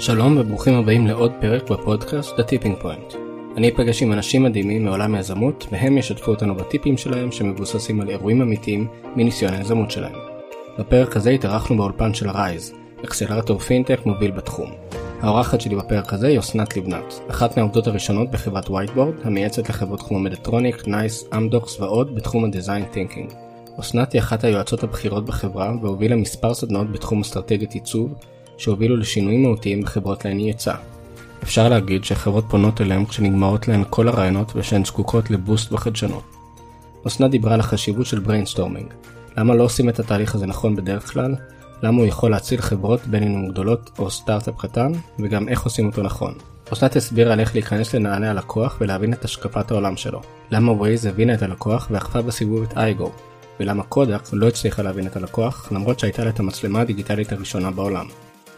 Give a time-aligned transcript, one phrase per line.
[0.00, 3.16] שלום וברוכים הבאים לעוד פרק בפודקאסט The Tipping Point.
[3.56, 8.42] אני אפגש עם אנשים מדהימים מעולם היזמות והם ישתפו אותנו בטיפים שלהם שמבוססים על אירועים
[8.42, 10.18] אמיתיים מניסיון היזמות שלהם.
[10.78, 12.72] בפרק הזה התארחנו באולפן של Rise,
[13.04, 14.70] אקסלרטור פינטק מוביל בתחום.
[15.20, 20.18] האורחת שלי בפרק הזה היא אסנת לבנת, אחת מהעובדות הראשונות בחברת Whiteboard, המייעצת לחברות כמו
[20.18, 23.32] Medtronic, NICE, Amdocs ועוד בתחום ה design thinking.
[23.80, 28.14] אסנת היא אחת היועצות הבכירות בחברה והובילה מספר סדנאות בתחום אסטרטגיית עיצוב,
[28.58, 30.76] שהובילו לשינויים מהותיים בחברות להן היא ייעצה.
[31.42, 36.22] אפשר להגיד שחברות פונות אליהם כשנגמרות להן כל הרעיונות ושהן זקוקות ל boost בחדשנות.
[37.06, 38.86] אסנת דיברה על החשיבות של brainstorming,
[39.36, 41.34] למה לא עושים את התהליך הזה נכון בדרך כלל,
[41.82, 45.86] למה הוא יכול להציל חברות בין אם הן גדולות או סטארט-אפ קטן, וגם איך עושים
[45.86, 46.34] אותו נכון.
[46.72, 50.20] אסנת הסבירה על איך להיכנס לנעלי הלקוח ולהבין את השקפת העולם שלו.
[50.50, 53.12] למה Waze הבינה את הלקוח ועקפה בסיבוב את iGO,
[53.60, 58.06] ולמה Kodak לא הצליחה להבין את הלקוח למרות שהייתה לה את המצלמה הדיגיטלית הראשונה בעולם.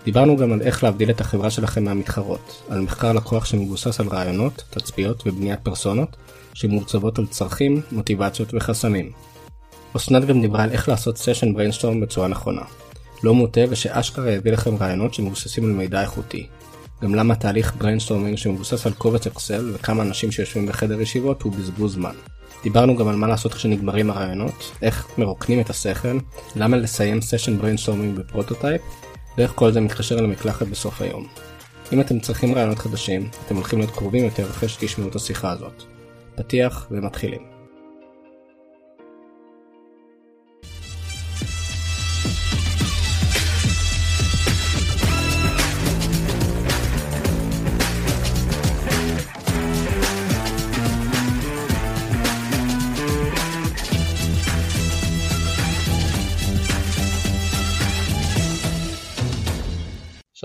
[0.09, 4.64] דיברנו גם על איך להבדיל את החברה שלכם מהמתחרות, על מחקר לקוח שמבוסס על ראיונות,
[4.70, 6.17] תצפיות ובניית פרסונות,
[6.55, 9.11] שמעוצבות על צרכים, מוטיבציות וחסמים.
[9.97, 12.62] אסנת גם דיברה על איך לעשות session brainstorm בצורה נכונה.
[13.23, 16.47] לא מוטה ושאשכרה יביא לכם רעיונות שמבוססים על מידע איכותי.
[17.03, 21.95] גם למה תהליך brainstorming שמבוסס על קובץ Excel וכמה אנשים שיושבים בחדר ישיבות הוא בזבוז
[21.95, 22.14] זמן.
[22.62, 26.19] דיברנו גם על מה לעשות כשנגמרים הרעיונות, איך מרוקנים את השכל,
[26.56, 28.81] למה לסיים session brainstorming ב prototype,
[29.39, 31.27] ואיך כל זה מתקשר למקלחת בסוף היום.
[31.92, 35.83] אם אתם צריכים רעיונות חדשים, אתם הולכים להיות קרובים יותר אחרי שתשמעו את השיחה הזאת.
[36.34, 37.58] פתיח ומתחילים.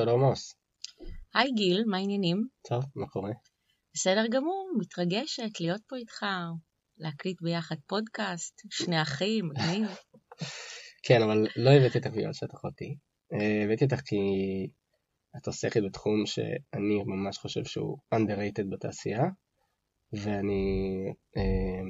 [0.04, 0.56] שלום עמוס.
[1.36, 2.48] היי גיל, מה העניינים?
[2.70, 3.32] טוב, מה קורה?
[3.94, 6.26] בסדר גמור, מתרגשת להיות פה איתך,
[6.98, 9.88] להקליט ביחד פודקאסט, שני אחים, מגניב.
[11.08, 12.98] כן, אבל לא הבאתי אותך בגלל שאת אחותי.
[13.34, 14.16] אה, הבאתי אותך כי
[15.38, 19.24] את עוסקת בתחום שאני ממש חושב שהוא underrated בתעשייה,
[20.14, 20.66] ואני
[21.38, 21.84] אה,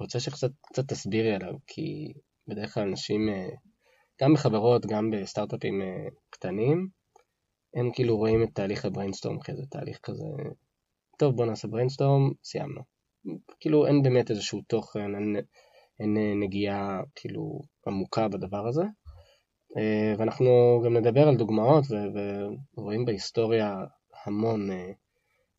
[0.00, 0.50] רוצה שקצת
[0.88, 2.12] תסבירי עליו, כי
[2.48, 3.48] בדרך כלל אנשים, אה,
[4.22, 5.82] גם בחברות, גם בסטארט-אפים
[6.30, 6.97] קטנים,
[7.74, 10.24] הם כאילו רואים את תהליך ה brainstorm כאיזה תהליך כזה,
[11.18, 12.80] טוב בוא נעשה brainstorm, סיימנו.
[13.60, 15.36] כאילו אין באמת איזשהו תוכן, אין,
[16.00, 18.82] אין נגיעה כאילו עמוקה בדבר הזה.
[19.76, 21.84] אה, ואנחנו גם נדבר על דוגמאות
[22.76, 23.76] ורואים בהיסטוריה
[24.24, 24.92] המון אה,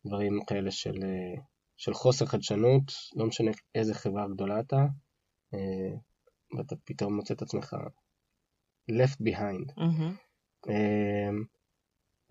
[0.06, 1.42] דברים כאלה של, אה,
[1.76, 2.82] של חוסר חדשנות,
[3.16, 4.86] לא משנה איזה חברה גדולה אתה,
[6.56, 7.76] ואתה פתאום מוצא את עצמך
[8.90, 9.72] left behind.
[9.78, 10.70] Mm-hmm.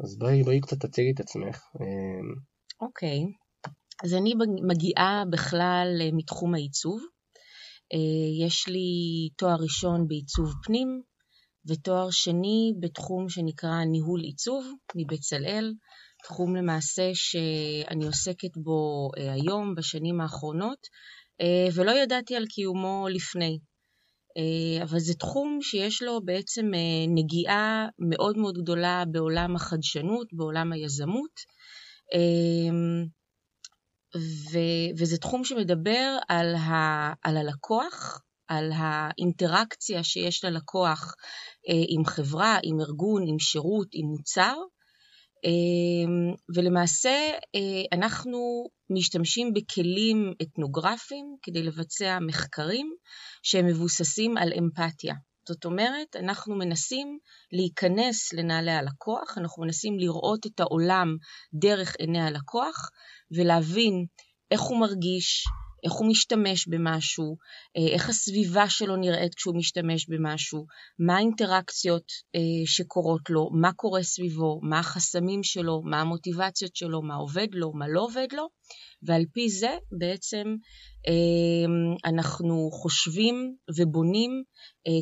[0.03, 1.61] אז בואי, בואי קצת תציגי את עצמך.
[1.79, 2.35] אמ,
[2.81, 3.39] אוקיי, okay.
[4.03, 4.33] אז אני
[4.67, 7.01] מגיעה בכלל אה, מתחום העיצוב.
[7.93, 11.01] אה, יש לי תואר ראשון בעיצוב פנים,
[11.67, 15.73] ותואר שני בתחום שנקרא ניהול עיצוב מבצלאל,
[16.23, 20.87] תחום למעשה שאני עוסקת בו אה, היום, בשנים האחרונות,
[21.75, 23.59] ולא ידעתי על קיומו לפני.
[24.39, 30.71] אה, אבל זה תחום שיש לו בעצם אה, נגיעה מאוד מאוד גדולה בעולם החדשנות, בעולם
[30.71, 31.39] היזמות,
[32.13, 32.75] אה,
[34.97, 41.15] וזה תחום שמדבר על, ה, על הלקוח, על האינטראקציה שיש ללקוח
[41.89, 44.55] עם חברה, עם ארגון, עם שירות, עם מוצר,
[46.55, 47.31] ולמעשה
[47.93, 52.93] אנחנו משתמשים בכלים אתנוגרפיים כדי לבצע מחקרים
[53.43, 55.13] שהם מבוססים על אמפתיה.
[55.47, 57.17] זאת אומרת, אנחנו מנסים
[57.51, 61.17] להיכנס לנעלי הלקוח, אנחנו מנסים לראות את העולם
[61.53, 62.89] דרך עיני הלקוח
[63.31, 64.05] ולהבין
[64.51, 65.43] איך הוא מרגיש,
[65.83, 67.37] איך הוא משתמש במשהו,
[67.77, 70.65] אה, איך הסביבה שלו נראית כשהוא משתמש במשהו,
[70.99, 77.15] מה האינטראקציות אה, שקורות לו, מה קורה סביבו, מה החסמים שלו, מה המוטיבציות שלו, מה
[77.15, 78.47] עובד לו, מה לא עובד לו,
[79.03, 80.55] ועל פי זה בעצם
[81.07, 84.43] אה, אנחנו חושבים ובונים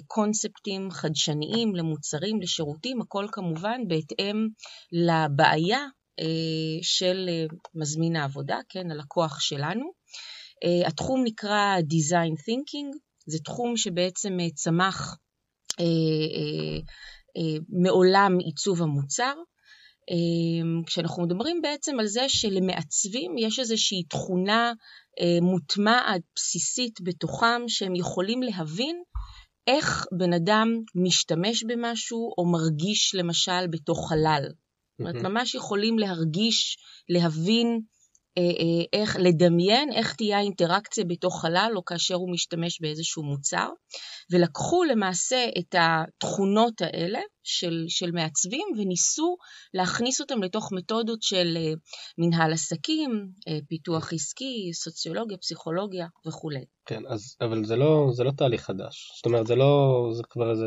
[0.07, 4.47] קונספטים חדשניים למוצרים, לשירותים, הכל כמובן בהתאם
[4.91, 5.79] לבעיה
[6.81, 7.29] של
[7.75, 9.96] מזמין העבודה, כן, הלקוח שלנו.
[10.65, 15.17] Uh, התחום נקרא Design Thinking, זה תחום שבעצם uh, צמח
[15.71, 16.83] uh,
[17.69, 19.33] מעולם עיצוב המוצר.
[20.85, 24.73] כשאנחנו מדברים בעצם על זה שלמעצבים יש איזושהי תכונה
[25.41, 29.01] מוטמעת, בסיסית בתוכם, שהם יכולים להבין
[29.67, 34.43] איך בן אדם משתמש במשהו או מרגיש למשל בתוך חלל.
[34.43, 36.77] זאת אומרת, ממש יכולים להרגיש,
[37.09, 37.96] להבין אה, אה,
[38.93, 43.69] איך, לדמיין איך תהיה האינטראקציה בתוך חלל או כאשר הוא משתמש באיזשהו מוצר,
[44.31, 49.37] ולקחו למעשה את התכונות האלה של, של מעצבים וניסו
[49.73, 51.73] להכניס אותם לתוך מתודות של אה,
[52.17, 53.29] מנהל עסקים,
[53.69, 56.76] פיתוח עסקי, סוציולוגיה, פסיכולוגיה וכולי.
[56.87, 59.11] כן, אז, אבל זה לא, זה לא תהליך חדש.
[59.15, 60.65] זאת אומרת, זה לא, זה כבר איזה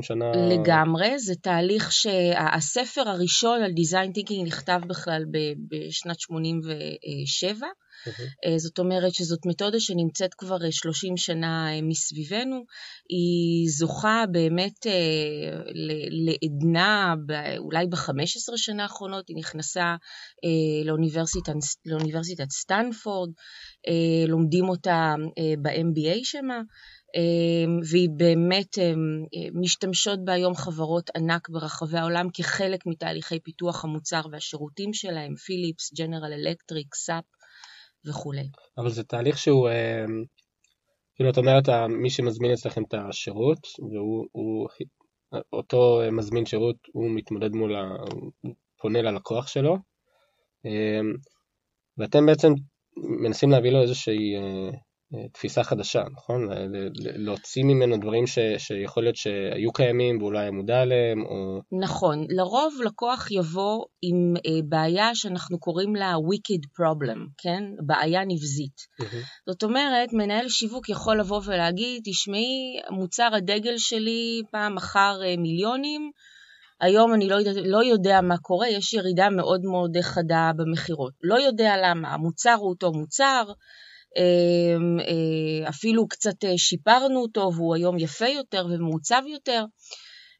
[0.00, 0.32] 20-30 שנה...
[0.50, 5.24] לגמרי, זה תהליך שהספר הראשון על Design Thinking נכתב בכלל
[5.70, 7.66] בשנת 87.
[8.08, 8.58] Mm-hmm.
[8.58, 12.64] זאת אומרת שזאת מתודה שנמצאת כבר 30 שנה מסביבנו.
[13.08, 14.86] היא זוכה באמת
[16.10, 17.14] לעדנה,
[17.58, 19.96] אולי ב-15 שנה האחרונות, היא נכנסה
[20.84, 21.52] לאוניברסיטת,
[21.86, 23.30] לאוניברסיטת סטנפורד,
[24.28, 25.14] לומדים אותה
[25.62, 26.60] ב-MBA שמה.
[27.90, 28.78] והיא באמת
[29.54, 36.32] משתמשות בה היום חברות ענק ברחבי העולם כחלק מתהליכי פיתוח המוצר והשירותים שלהם, Philips, General
[36.32, 37.24] Electric, SAP
[38.06, 38.48] וכולי.
[38.78, 39.68] אבל זה תהליך שהוא,
[41.14, 43.58] כאילו את אומרת, מי שמזמין אצלכם את השירות,
[43.92, 44.68] והוא,
[45.52, 47.88] אותו מזמין שירות, הוא מתמודד מול, ה,
[48.80, 49.76] פונה ללקוח שלו,
[51.98, 52.48] ואתם בעצם
[52.96, 54.34] מנסים להביא לו איזושהי
[55.32, 56.48] תפיסה חדשה, נכון?
[56.94, 61.60] להוציא ממנו דברים ש, שיכול להיות שהיו קיימים ואולי היה מודע עליהם, או...
[61.82, 67.64] נכון, לרוב לקוח יבוא עם אה, בעיה שאנחנו קוראים לה wicked problem, כן?
[67.86, 68.76] בעיה נבזית.
[69.00, 69.46] Mm-hmm.
[69.46, 76.10] זאת אומרת, מנהל שיווק יכול לבוא ולהגיד, תשמעי, מוצר הדגל שלי פעם מכר אה, מיליונים,
[76.80, 81.12] היום אני לא יודע, לא יודע מה קורה, יש ירידה מאוד מאוד חדה במכירות.
[81.22, 83.42] לא יודע למה, המוצר הוא אותו מוצר,
[85.68, 89.64] אפילו קצת אה, שיפרנו אותו והוא היום יפה יותר ומעוצב יותר.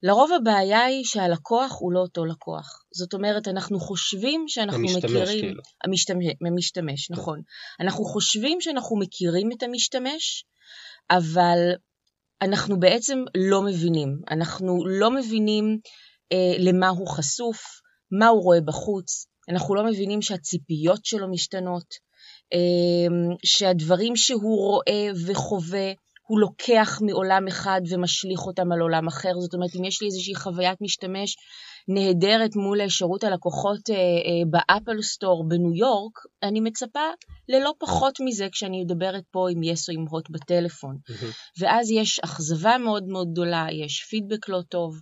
[0.03, 2.85] לרוב הבעיה היא שהלקוח הוא לא אותו לקוח.
[2.95, 5.41] זאת אומרת, אנחנו חושבים שאנחנו המשתמש, מכירים...
[5.41, 5.63] כאילו.
[5.85, 7.15] המשתמש, המשתמש, כן.
[7.15, 7.43] נכון.
[7.81, 10.45] אנחנו חושבים שאנחנו מכירים את המשתמש,
[11.11, 11.59] אבל
[12.43, 14.21] אנחנו בעצם לא מבינים.
[14.31, 15.79] אנחנו לא מבינים
[16.33, 17.63] אה, למה הוא חשוף,
[18.21, 22.12] מה הוא רואה בחוץ, אנחנו לא מבינים שהציפיות שלו משתנות.
[22.53, 25.93] אמ, שהדברים שהוא רואה וחווה,
[26.27, 29.33] הוא לוקח מעולם אחד ומשליך אותם על עולם אחר.
[29.41, 31.37] זאת אומרת, אם יש לי איזושהי חוויית משתמש
[31.89, 34.01] נהדרת מול שירות הלקוחות אה, אה,
[34.51, 37.09] באפל סטור בניו יורק, אני מצפה
[37.49, 40.97] ללא פחות מזה כשאני מדברת פה עם יס או עם הוט בטלפון.
[41.61, 44.95] ואז יש אכזבה מאוד מאוד גדולה, יש פידבק לא טוב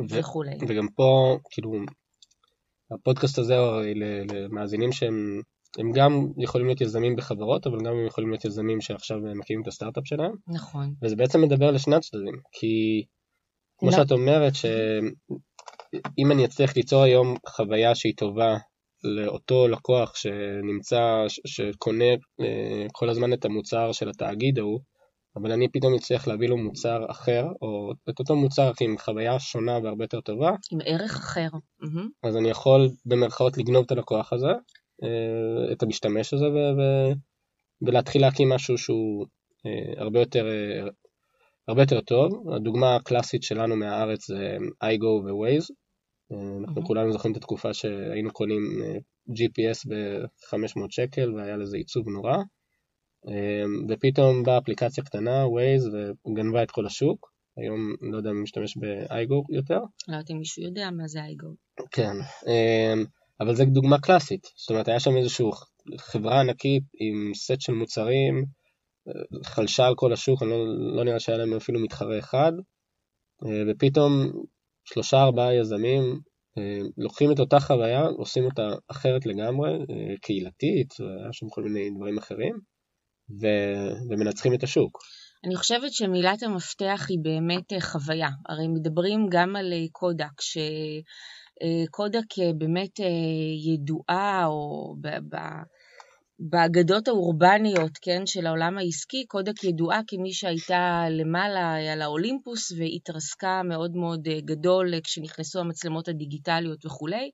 [0.00, 0.56] ו- וכולי.
[0.68, 1.70] וגם פה, כאילו,
[2.90, 3.54] הפודקאסט הזה
[4.26, 5.40] למאזינים שהם
[5.78, 9.68] הם גם יכולים להיות יזמים בחברות, אבל גם הם יכולים להיות יזמים שעכשיו מקימים את
[9.68, 10.32] הסטארט-אפ שלהם.
[10.48, 10.94] נכון.
[11.02, 13.04] וזה בעצם מדבר לשני הצדדים, כי
[13.78, 13.96] כמו לא.
[13.96, 18.56] שאת אומרת, שאם אני אצליח ליצור היום חוויה שהיא טובה
[19.04, 22.04] לאותו לקוח שנמצא, שקונה
[22.40, 24.80] אה, כל הזמן את המוצר של התאגיד ההוא,
[25.36, 29.78] אבל אני פתאום אצליח להביא לו מוצר אחר, או את אותו מוצר עם חוויה שונה
[29.82, 30.50] והרבה יותר טובה.
[30.72, 31.48] עם ערך אחר.
[32.22, 34.52] אז אני יכול במרכאות לגנוב את הלקוח הזה,
[35.72, 37.12] את המשתמש הזה ו- ו-
[37.82, 39.26] ולהתחיל להקים משהו שהוא
[39.66, 40.88] אה, הרבה יותר, אה,
[41.68, 42.52] הרבה יותר טוב.
[42.54, 45.72] הדוגמה הקלאסית שלנו מהארץ זה iGo ו-Waze.
[46.60, 46.86] אנחנו mm-hmm.
[46.86, 48.62] כולנו זוכרים את התקופה שהיינו קונים
[49.30, 52.36] GPS ב-500 שקל והיה לזה עיצוב נורא.
[53.88, 55.94] ופתאום באה אפליקציה קטנה, Waze,
[56.26, 57.32] וגנבה את כל השוק.
[57.56, 59.78] היום לא יודע אם משתמש ב-iGo יותר.
[60.08, 61.54] לא יודעת אם מישהו יודע מה זה iGo.
[61.90, 62.16] כן.
[63.40, 65.46] אבל זו דוגמה קלאסית, זאת אומרת היה שם איזושהי
[65.98, 68.44] חברה ענקית עם סט של מוצרים,
[69.44, 72.52] חלשה על כל השוק, אני לא, לא נראה שהיה להם אפילו מתחרה אחד,
[73.68, 74.12] ופתאום
[74.84, 76.20] שלושה ארבעה יזמים
[76.98, 79.70] לוקחים את אותה חוויה, עושים אותה אחרת לגמרי,
[80.22, 82.54] קהילתית, היה שם כל מיני דברים אחרים,
[83.40, 83.46] ו,
[84.10, 84.98] ומנצחים את השוק.
[85.44, 88.28] אני חושבת שמילת המפתח היא באמת חוויה.
[88.48, 90.58] הרי מדברים גם על קודק, ש...
[91.62, 93.06] אה, קודק אה, באמת אה,
[93.72, 94.94] ידועה, או
[96.38, 103.96] באגדות האורבניות, כן, של העולם העסקי, קודק ידועה כמי שהייתה למעלה על האולימפוס והתרסקה מאוד
[103.96, 107.30] מאוד גדול כשנכנסו המצלמות הדיגיטליות וכולי.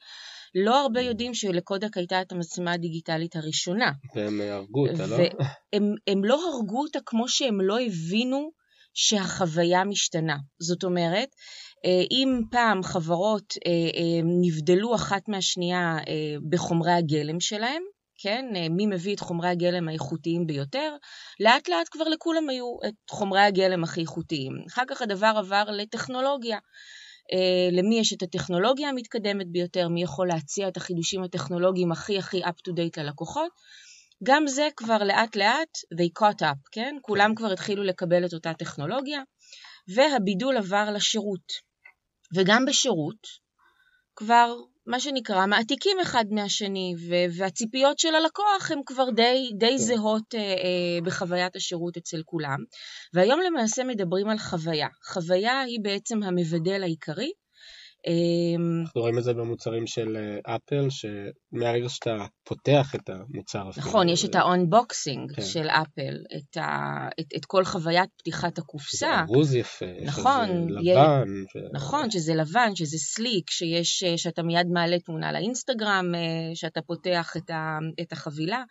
[0.55, 3.93] לא הרבה יודעים שלקודק הייתה את המצלמה הדיגיטלית הראשונה.
[4.15, 5.17] והם הרגו אותה, לא?
[5.73, 8.51] והם לא הרגו אותה כמו שהם לא הבינו
[8.95, 10.37] שהחוויה משתנה.
[10.61, 11.29] זאת אומרת,
[12.11, 15.97] אם פעם חברות אה, אה, נבדלו אחת מהשנייה
[16.49, 17.83] בחומרי הגלם שלהם,
[18.19, 20.97] כן, מי מביא את חומרי הגלם האיכותיים ביותר,
[21.41, 24.53] לאט לאט כבר לכולם היו את חומרי הגלם הכי איכותיים.
[24.69, 26.59] אחר כך הדבר עבר לטכנולוגיה.
[27.73, 32.69] למי יש את הטכנולוגיה המתקדמת ביותר, מי יכול להציע את החידושים הטכנולוגיים הכי הכי up
[32.69, 33.51] to date ללקוחות.
[34.23, 36.97] גם זה כבר לאט לאט they caught up, כן?
[37.03, 39.23] כולם כבר התחילו לקבל את אותה טכנולוגיה,
[39.95, 41.72] והבידול עבר לשירות.
[42.35, 43.27] וגם בשירות,
[44.17, 44.55] כבר
[44.87, 46.95] מה שנקרא, מעתיקים אחד מהשני,
[47.39, 49.77] והציפיות של הלקוח הן כבר די, די כן.
[49.77, 52.59] זהות אה, אה, בחוויית השירות אצל כולם.
[53.15, 54.89] והיום למעשה מדברים על חוויה.
[55.13, 57.33] חוויה היא בעצם המבדל העיקרי
[58.07, 64.25] אנחנו רואים את זה במוצרים של אה, אפל, שמהרגע שאתה פותח את המוצר נכון, יש
[64.25, 65.43] את ה-unboxing כן.
[65.43, 68.97] של אפל, את, ה, את, את כל חוויית פתיחת הקופסה.
[68.99, 71.29] זה ארוז יפה, נכון, שזה לבן.
[71.49, 71.57] ש...
[71.73, 77.35] נכון, שזה לבן, שזה sleek, שיש, אה, שאתה מיד מעלה תמונה לאינסטגרם, אה, שאתה פותח
[77.37, 78.63] את, ה, את החבילה.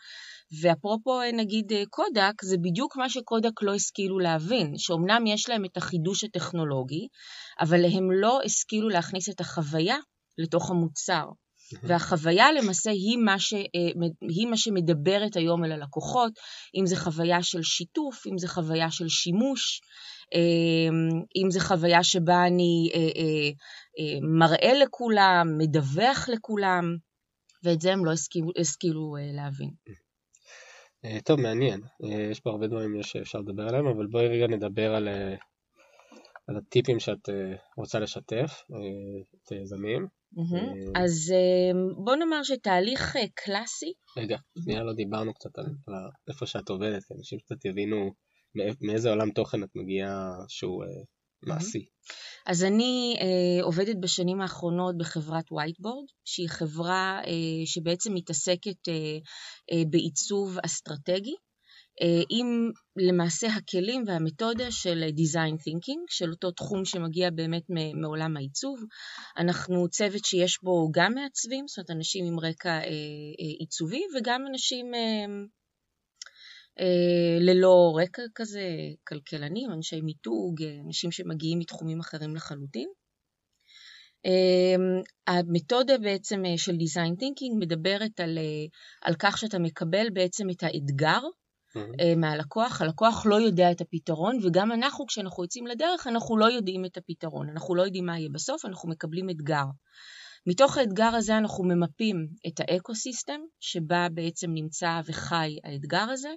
[0.62, 6.24] ואפרופו נגיד Kodak, זה בדיוק מה ש-Kodak לא השכילו להבין, שאומנם יש להם את החידוש
[6.24, 7.08] הטכנולוגי,
[7.60, 9.98] אבל הם לא השכילו להכניס את החוויה
[10.38, 11.26] לתוך המוצר.
[11.84, 13.54] והחוויה למעשה היא מה, ש,
[14.30, 16.32] היא מה שמדברת היום אל הלקוחות,
[16.76, 19.82] אם זה חוויה של שיתוף, אם זה חוויה של שימוש,
[21.36, 22.90] אם זה חוויה שבה אני
[24.40, 26.84] מראה לכולם, מדווח לכולם,
[27.64, 29.70] ואת זה הם לא השכילו, השכילו להבין.
[31.06, 31.82] אה, טוב, מעניין.
[32.04, 35.36] אה, יש פה הרבה דברים שאפשר לדבר עליהם, אבל בואי רגע נדבר על, אה,
[36.48, 37.30] על הטיפים שאת
[37.78, 38.64] רוצה לשתף,
[39.46, 40.08] את היזמים.
[40.96, 41.34] אז
[42.06, 43.94] בוא נאמר שתהליך קלאסי.
[44.18, 45.66] רגע, שנייה לא דיברנו קצת על
[46.28, 48.12] איפה שאת עובדת, כי אנשים קצת יבינו
[48.82, 50.84] מאיזה עולם תוכן את מגיעה שהוא
[51.44, 51.86] מעשי.
[52.46, 59.18] אז אני אה, עובדת בשנים האחרונות בחברת וייטבורד, שהיא חברה אה, שבעצם מתעסקת אה,
[59.72, 61.36] אה, בעיצוב אסטרטגי,
[62.02, 68.80] אה, עם למעשה הכלים והמתודה של design thinking, של אותו תחום שמגיע באמת מעולם העיצוב.
[69.38, 74.42] אנחנו צוות שיש בו גם מעצבים, זאת אומרת אנשים עם רקע אה, אה, עיצובי, וגם
[74.50, 75.26] אנשים אה, אה,
[77.40, 78.64] ללא רקע כזה,
[79.08, 82.90] כלכלנים, אנשי מיתוג, אה, אנשים שמגיעים מתחומים אחרים לחלוטין.
[84.26, 84.76] אה,
[85.28, 88.38] המתודה בעצם של design thinking מדברת על,
[89.02, 92.18] על כך שאתה מקבל בעצם את האתגר mm-hmm.
[92.18, 96.98] מהלקוח, הלקוח לא יודע את הפתרון, וגם אנחנו כשאנחנו יוצאים לדרך אנחנו לא יודעים את
[96.98, 99.66] הפתרון, אנחנו לא יודעים מה יהיה בסוף, אנחנו מקבלים אתגר.
[100.48, 106.30] מתוך האתגר הזה אנחנו ממפים את האקו-סיסטם שבה בעצם נמצא וחי האתגר הזה,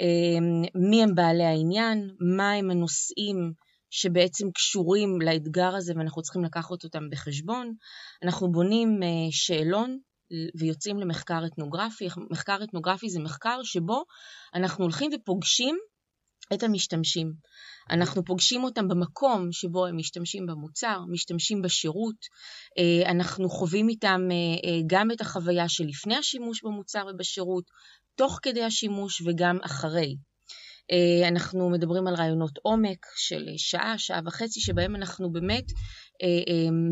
[0.00, 3.52] אמ, מי הם בעלי העניין, מה הם הנושאים
[3.90, 7.74] שבעצם קשורים לאתגר הזה ואנחנו צריכים לקחת אותם בחשבון.
[8.22, 9.98] אנחנו בונים אה, שאלון
[10.58, 12.08] ויוצאים למחקר אתנוגרפי.
[12.30, 14.04] מחקר אתנוגרפי זה מחקר שבו
[14.54, 15.76] אנחנו הולכים ופוגשים
[16.54, 17.32] את המשתמשים.
[17.90, 22.16] אנחנו פוגשים אותם במקום שבו הם משתמשים במוצר, משתמשים בשירות,
[22.78, 27.64] אה, אנחנו חווים איתם אה, אה, גם את החוויה שלפני השימוש במוצר ובשירות,
[28.14, 30.16] תוך כדי השימוש וגם אחרי.
[31.28, 35.64] אנחנו מדברים על רעיונות עומק של שעה, שעה וחצי, שבהם אנחנו באמת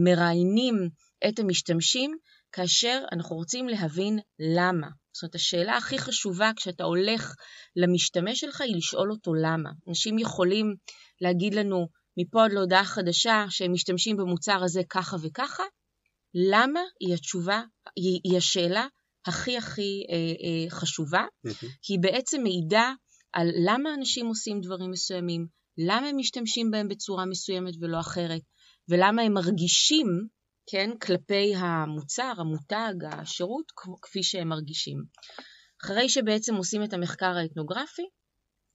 [0.05, 0.89] מראיינים
[1.29, 2.17] את המשתמשים
[2.53, 4.87] כאשר אנחנו רוצים להבין למה.
[5.17, 7.35] זאת אומרת, השאלה הכי חשובה כשאתה הולך
[7.77, 9.71] למשתמש שלך היא לשאול אותו למה.
[9.89, 10.75] אנשים יכולים
[11.21, 15.63] להגיד לנו מפה עד להודעה חדשה שהם משתמשים במוצר הזה ככה וככה,
[16.35, 17.63] למה היא התשובה,
[17.97, 18.87] היא, היא השאלה
[19.27, 21.67] הכי הכי אה, אה, חשובה, mm-hmm.
[21.83, 22.93] כי היא בעצם מעידה
[23.33, 25.47] על למה אנשים עושים דברים מסוימים,
[25.79, 28.41] למה הם משתמשים בהם בצורה מסוימת ולא אחרת,
[28.89, 30.07] ולמה הם מרגישים
[30.67, 35.05] כן, כלפי המוצר, המותג, השירות, כפי שהם מרגישים.
[35.85, 38.03] אחרי שבעצם עושים את המחקר האתנוגרפי,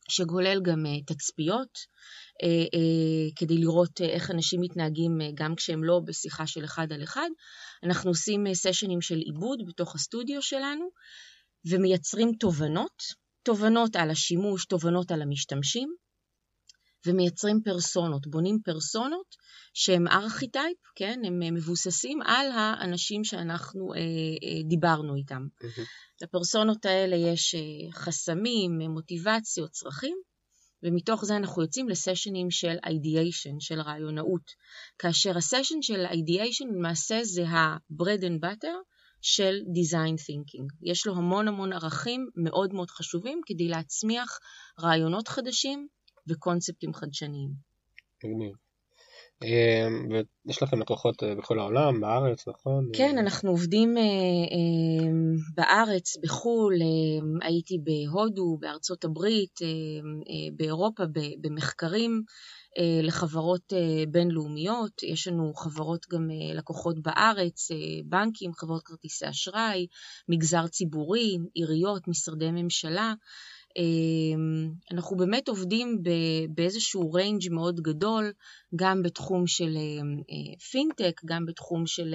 [0.10, 6.48] שכולל גם uh, תצפיות, uh, uh, כדי לראות איך אנשים מתנהגים גם כשהם לא בשיחה
[6.48, 7.30] של אחד על אחד,
[7.84, 10.90] אנחנו עושים סשנים של עיבוד בתוך הסטודיו שלנו,
[11.66, 13.04] ומייצרים תובנות,
[13.44, 15.96] תובנות על השימוש, תובנות על המשתמשים,
[17.06, 19.36] ומייצרים פרסונות, בונים פרסונות
[19.74, 25.48] שהם ארכיטייפ, כן, הם מבוססים על האנשים שאנחנו אה, אה, דיברנו איתם.
[25.64, 25.82] Mm-hmm.
[26.22, 30.18] לפרסונות האלה יש אה, חסמים, מוטיבציות, צרכים,
[30.84, 34.52] ומתוך זה אנחנו יוצאים לסשנים של ideation, של רעיונאות,
[35.00, 38.76] כאשר הסשן של ideation למעשה זה ה-bread and butter
[39.22, 40.68] של design thinking.
[40.82, 44.40] יש לו המון המון ערכים מאוד מאוד חשובים כדי להצמיח
[44.80, 45.88] רעיונות חדשים
[46.28, 47.50] וקונספטים חדשניים.
[48.24, 48.54] מגניב.
[49.44, 50.08] אמ,
[50.46, 52.90] ויש לכם לקוחות אה, בכל העולם, בארץ, נכון?
[52.94, 59.60] כן, אנחנו עובדים אה, אמ, בארץ, בחו"ל, אמ, הייתי בהודו, בארצות הברית,
[60.56, 61.04] באירופה,
[61.42, 62.24] במחקרים.
[63.04, 63.74] לחברות
[64.12, 67.68] בינלאומיות, יש לנו חברות גם לקוחות בארץ,
[68.06, 69.88] בנקים, חברות כרטיסי אשראי,
[70.30, 73.14] מגזר ציבורי, עיריות, משרדי ממשלה.
[73.78, 76.04] אמ, אנחנו באמת עובדים
[76.50, 78.32] באיזשהו range מאוד גדול,
[78.76, 79.78] גם בתחום של
[80.72, 82.14] פינטק, אה, גם בתחום של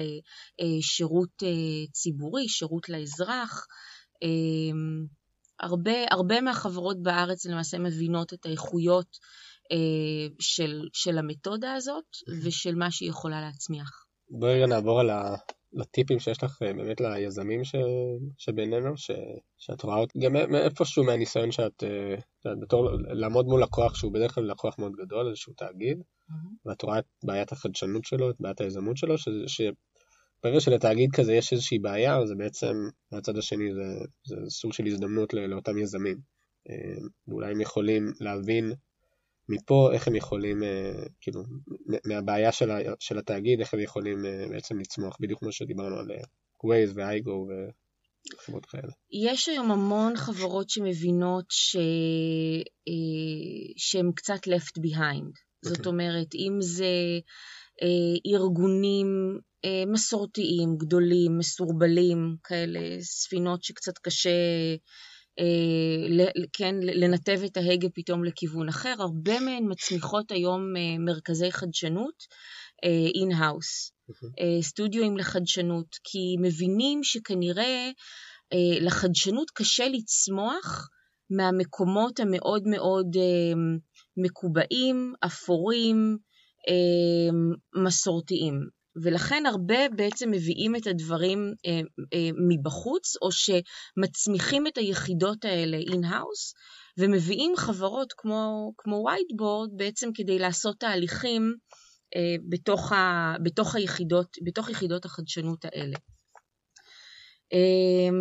[0.59, 3.67] אה, שירות אה, ציבורי, שירות לאזרח.
[4.23, 5.05] אמ,
[5.59, 9.17] הרבה, הרבה מהחברות בארץ למעשה מבינות את האיכויות
[10.39, 12.03] של, של המתודה הזאת
[12.43, 14.05] ושל מה שהיא יכולה להצמיח.
[14.29, 15.09] בואי רגע נעבור על
[15.77, 17.75] לטיפים שיש לך אה, באמת ליזמים ש...
[18.37, 19.11] שבינינו, ש...
[19.57, 24.43] שאת רואה גם מאיפשהו מהניסיון שאת, אה, שאת בתור לעמוד מול לקוח שהוא בדרך כלל
[24.43, 26.33] לקוח מאוד גדול, איזשהו תאגיד, mm-hmm.
[26.65, 29.29] ואת רואה את בעיית החדשנות שלו, את בעיית היזמות שלו, ש...
[29.47, 32.73] שברגע שלתאגיד כזה יש איזושהי בעיה, זה בעצם,
[33.11, 36.17] מהצד השני זה, זה סוג של הזדמנות לאותם יזמים.
[36.69, 38.73] אה, ואולי הם יכולים להבין
[39.49, 41.43] מפה איך הם יכולים, אה, כאילו,
[42.05, 46.11] מהבעיה של, ה, של התאגיד, איך הם יכולים אה, בעצם לצמוח, בדיוק כמו שדיברנו על
[46.11, 46.23] אה,
[46.65, 47.31] Waze ו-iGo
[48.33, 48.91] וחברות כאלה.
[49.11, 51.77] יש היום המון חברות שמבינות ש...
[53.77, 55.31] שהן קצת left behind.
[55.31, 55.69] Okay.
[55.69, 55.91] זאת אוקיי.
[55.91, 57.19] אומרת, אם זה
[58.33, 59.39] ארגונים
[59.87, 64.29] מסורתיים, גדולים, מסורבלים, כאלה, ספינות שקצת קשה
[66.53, 68.95] כן, לנתב את ההגה פתאום לכיוון אחר.
[68.99, 72.23] הרבה מהן מצמיחות היום אה, מרכזי חדשנות
[73.15, 73.91] in-house,
[74.39, 77.89] אה, סטודיואים לחדשנות, כי מבינים שכנראה
[78.81, 80.89] לחדשנות קשה לצמוח
[81.29, 83.07] מהמקומות המאוד מאוד
[84.17, 86.17] מקובעים, אפורים,
[87.83, 88.76] מסורתיים.
[89.03, 91.79] ולכן הרבה בעצם מביאים את הדברים אה,
[92.13, 96.53] אה, מבחוץ, או שמצמיחים את היחידות האלה in-house,
[96.97, 101.55] ומביאים חברות כמו, כמו Whiteboard בעצם כדי לעשות תהליכים
[102.15, 105.97] אה, בתוך, ה, בתוך, היחידות, בתוך יחידות החדשנות האלה.
[107.53, 108.17] אה,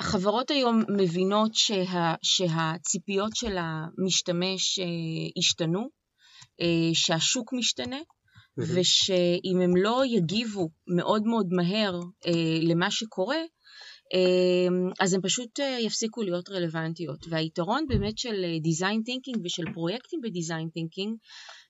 [0.00, 4.84] החברות היום מבינות שה, שהציפיות של המשתמש אה,
[5.38, 5.88] השתנו,
[6.60, 7.98] אה, שהשוק משתנה,
[8.58, 13.40] ושאם הם לא יגיבו מאוד מאוד מהר אה, למה שקורה,
[14.14, 17.26] אה, אז הם פשוט אה, יפסיקו להיות רלוונטיות.
[17.30, 21.16] והיתרון באמת של design thinking ושל פרויקטים בדיזיין טינקינג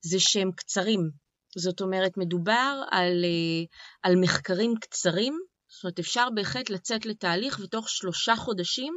[0.05, 1.11] זה שהם קצרים.
[1.57, 3.65] זאת אומרת, מדובר על, אה,
[4.03, 5.35] על מחקרים קצרים,
[5.69, 8.95] זאת אומרת, אפשר בהחלט לצאת לתהליך ותוך שלושה חודשים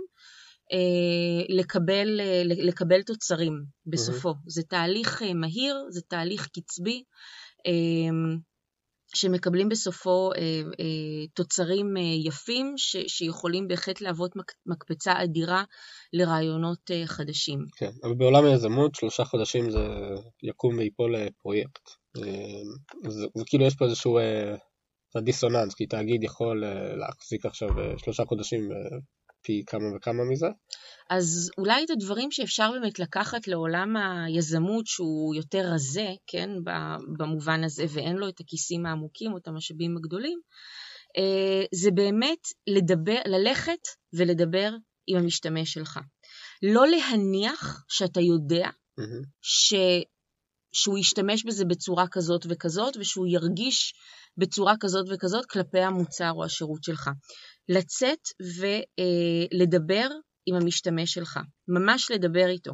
[0.72, 4.30] אה, לקבל, אה, לקבל תוצרים בסופו.
[4.30, 4.48] Mm-hmm.
[4.48, 7.04] זה תהליך אה, מהיר, זה תהליך קצבי.
[7.66, 8.38] אמ,
[9.16, 10.42] שמקבלים בסופו אה,
[10.80, 14.32] אה, תוצרים אה, יפים ש, שיכולים בהחלט להוות
[14.66, 15.64] מקפצה אדירה
[16.14, 17.60] לרעיונות חדשים.
[17.76, 19.88] כן, אבל בעולם היזמות שלושה חודשים זה
[20.44, 21.90] יקום ויפול לפרויקט.
[23.08, 24.20] זה, זה כאילו יש פה איזשהו
[25.18, 26.64] דיסוננס, כי תאגיד יכול
[26.96, 28.70] להחזיק עכשיו שלושה חודשים
[29.44, 30.48] פי כמה וכמה מזה.
[31.10, 36.50] אז אולי את הדברים שאפשר באמת לקחת לעולם היזמות שהוא יותר רזה, כן,
[37.18, 40.40] במובן הזה, ואין לו את הכיסים העמוקים או את המשאבים הגדולים,
[41.18, 44.70] אה, זה באמת לדבר, ללכת ולדבר
[45.08, 46.00] עם המשתמש שלך.
[46.64, 49.28] לא להניח שאתה יודע mm-hmm.
[50.74, 53.94] שהוא ישתמש בזה בצורה כזאת וכזאת, ושהוא ירגיש
[54.38, 57.10] בצורה כזאת וכזאת כלפי המוצר או השירות שלך.
[57.70, 60.08] לצאת ולדבר
[60.46, 62.72] עם המשתמש שלך, ממש לדבר איתו,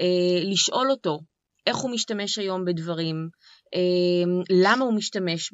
[0.00, 1.20] אה, לשאול אותו
[1.66, 3.28] איך הוא משתמש היום בדברים,
[3.74, 5.52] אה, למה הוא משתמש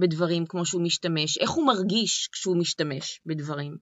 [0.00, 3.76] בדברים כמו שהוא משתמש, איך הוא מרגיש כשהוא משתמש בדברים.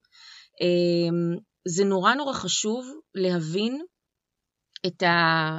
[0.61, 3.81] אה, זה נורא נורא חשוב להבין
[4.87, 5.57] את, ה,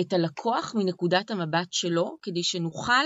[0.00, 3.04] את הלקוח מנקודת המבט שלו, כדי שנוכל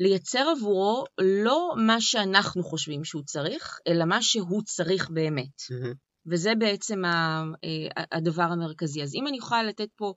[0.00, 5.60] לייצר עבורו לא מה שאנחנו חושבים שהוא צריך, אלא מה שהוא צריך באמת.
[5.60, 5.94] Mm-hmm.
[6.26, 9.02] וזה בעצם אה, הדבר המרכזי.
[9.02, 10.12] אז אם אני יכולה לתת פה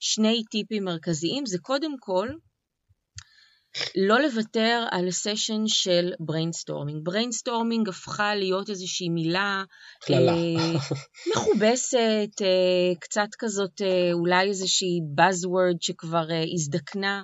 [0.00, 2.28] שני טיפים מרכזיים, זה קודם כל
[3.96, 7.04] לא לוותר על סשן של brainstorming.
[7.04, 9.64] brainstorming הפכה להיות איזושהי מילה
[10.10, 10.16] אה,
[11.30, 17.22] מכובסת, אה, קצת כזאת אה, אולי איזושהי buzzword שכבר אה, הזדקנה.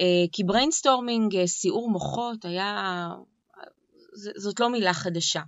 [0.00, 3.08] אה, כי brainstorming, אה, סיעור מוחות, היה...
[4.36, 5.40] זאת לא מילה חדשה.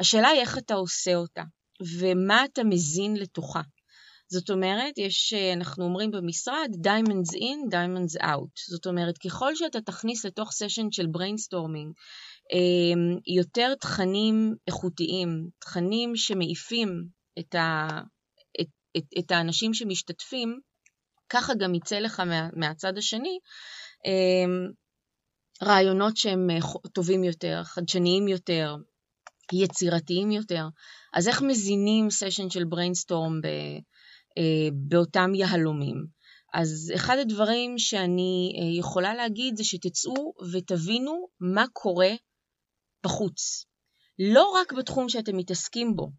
[0.00, 1.42] השאלה היא איך אתה עושה אותה,
[1.98, 3.60] ומה אתה מזין לתוכה.
[4.32, 8.54] זאת אומרת, יש, אה, אנחנו אומרים במשרד, diamonds in, diamonds out.
[8.68, 11.92] זאת אומרת, ככל שאתה תכניס לתוך סשן של brainstorming
[13.26, 16.88] יותר תכנים איכותיים, תכנים שמעיפים
[17.38, 17.88] את, ה,
[18.60, 18.66] את,
[18.96, 20.60] את, את האנשים שמשתתפים,
[21.28, 23.38] ככה גם יצא לך מה, מהצד השני
[24.06, 24.70] אמ,
[25.62, 26.58] רעיונות שהם אה,
[26.92, 28.76] טובים יותר, חדשניים יותר,
[29.52, 30.64] יצירתיים יותר.
[31.14, 33.78] אז איך מזינים סשן של brainstorm אה,
[34.72, 36.22] באותם יהלומים?
[36.52, 42.10] אז אחד הדברים שאני אה, יכולה להגיד זה שתצאו ותבינו מה קורה
[43.04, 43.66] בחוץ.
[44.18, 46.10] לא רק בתחום שאתם מתעסקים בו,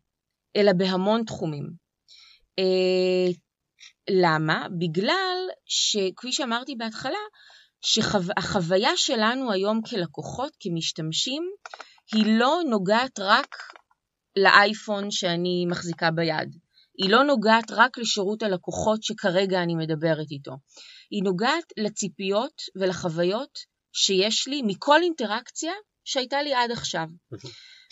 [0.55, 1.69] אלא בהמון תחומים.
[2.59, 3.31] אה,
[4.09, 4.67] למה?
[4.79, 7.23] בגלל שכפי שאמרתי בהתחלה,
[7.81, 11.43] שהחוויה שלנו היום כלקוחות, כמשתמשים,
[12.13, 13.55] היא לא נוגעת רק
[14.35, 16.55] לאייפון שאני מחזיקה ביד.
[16.97, 20.51] היא לא נוגעת רק לשירות הלקוחות שכרגע אני מדברת איתו.
[21.11, 23.59] היא נוגעת לציפיות ולחוויות
[23.93, 25.73] שיש לי מכל אינטראקציה
[26.05, 27.07] שהייתה לי עד עכשיו.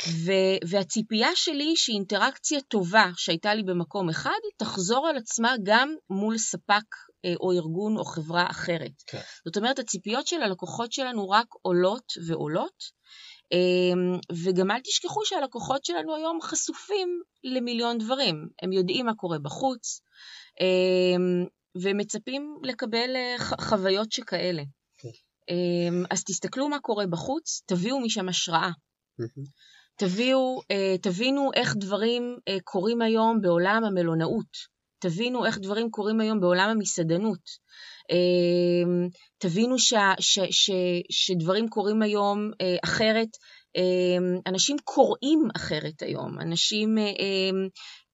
[0.07, 6.83] ו- והציפייה שלי שאינטראקציה טובה שהייתה לי במקום אחד, תחזור על עצמה גם מול ספק
[7.25, 8.91] אה, או ארגון או חברה אחרת.
[9.07, 9.21] כן.
[9.45, 12.83] זאת אומרת, הציפיות של הלקוחות שלנו רק עולות ועולות,
[14.31, 18.47] וגם אל תשכחו שהלקוחות שלנו היום חשופים למיליון דברים.
[18.61, 20.01] הם יודעים מה קורה בחוץ,
[20.61, 21.45] אמ,
[21.81, 24.63] ומצפים לקבל אה, חוויות שכאלה.
[24.97, 25.09] כן.
[25.49, 28.71] אמ, אז תסתכלו מה קורה בחוץ, תביאו משם השראה.
[29.95, 34.70] תביאו, אה, תבינו איך דברים אה, קורים היום בעולם המלונאות.
[35.01, 37.39] תבינו איך דברים קורים היום בעולם המסעדנות.
[38.11, 40.71] אמ, תבינו ש, ש, ש,
[41.09, 43.27] שדברים קורים היום אה, אחרת,
[43.75, 47.67] אמ, אנשים קוראים אחרת היום, אנשים אה, אמ,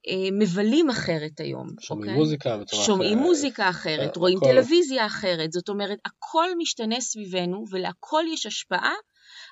[0.08, 1.68] אה, מבלים אחרת היום.
[1.80, 2.20] שומעים אוקיי?
[2.20, 2.96] מוזיקה בצורה אחרת.
[2.96, 4.46] שומעים מוזיקה אחרת, רואים הכל.
[4.46, 8.94] טלוויזיה אחרת, זאת אומרת, הכל משתנה סביבנו ולהכל יש השפעה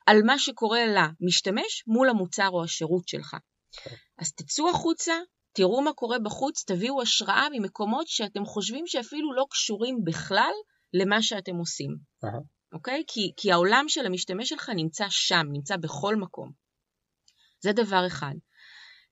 [0.05, 3.35] על מה שקורה למשתמש מול המוצר או השירות שלך.
[3.83, 3.95] כן.
[4.19, 5.13] אז תצאו החוצה,
[5.55, 10.53] תראו מה קורה בחוץ, תביאו השראה ממקומות שאתם חושבים שאפילו לא קשורים בכלל
[10.93, 11.97] למה שאתם עושים.
[12.73, 13.01] אוקיי?
[13.01, 13.03] Okay?
[13.07, 16.51] כי, כי העולם של המשתמש שלך נמצא שם, נמצא בכל מקום.
[17.63, 18.33] זה דבר אחד.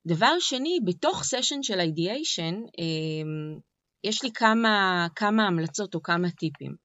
[0.07, 3.63] דבר שני, בתוך סשן של אידיאשן, אה,
[4.03, 6.75] יש לי כמה, כמה המלצות או כמה טיפים.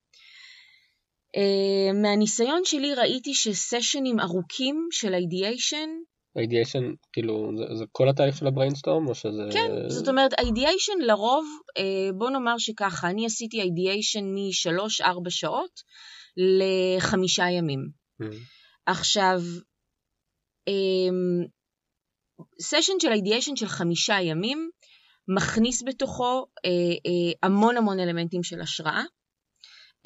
[1.37, 5.89] אה, מהניסיון שלי ראיתי שסשנים ארוכים של אידיאשן
[6.37, 9.43] ideation, כאילו, זה, זה כל התהליך של ה-brainstorm או שזה...
[9.53, 11.45] כן, זאת אומרת, ideation לרוב,
[11.79, 15.81] אה, בוא נאמר שככה, אני עשיתי ideation משלוש-ארבע שעות
[16.37, 17.89] לחמישה ימים.
[18.23, 18.37] Mm-hmm.
[18.87, 19.41] עכשיו,
[22.61, 24.71] סשן אמ, של ideation של חמישה ימים
[25.37, 29.03] מכניס בתוכו אה, אה, המון המון אלמנטים של השראה.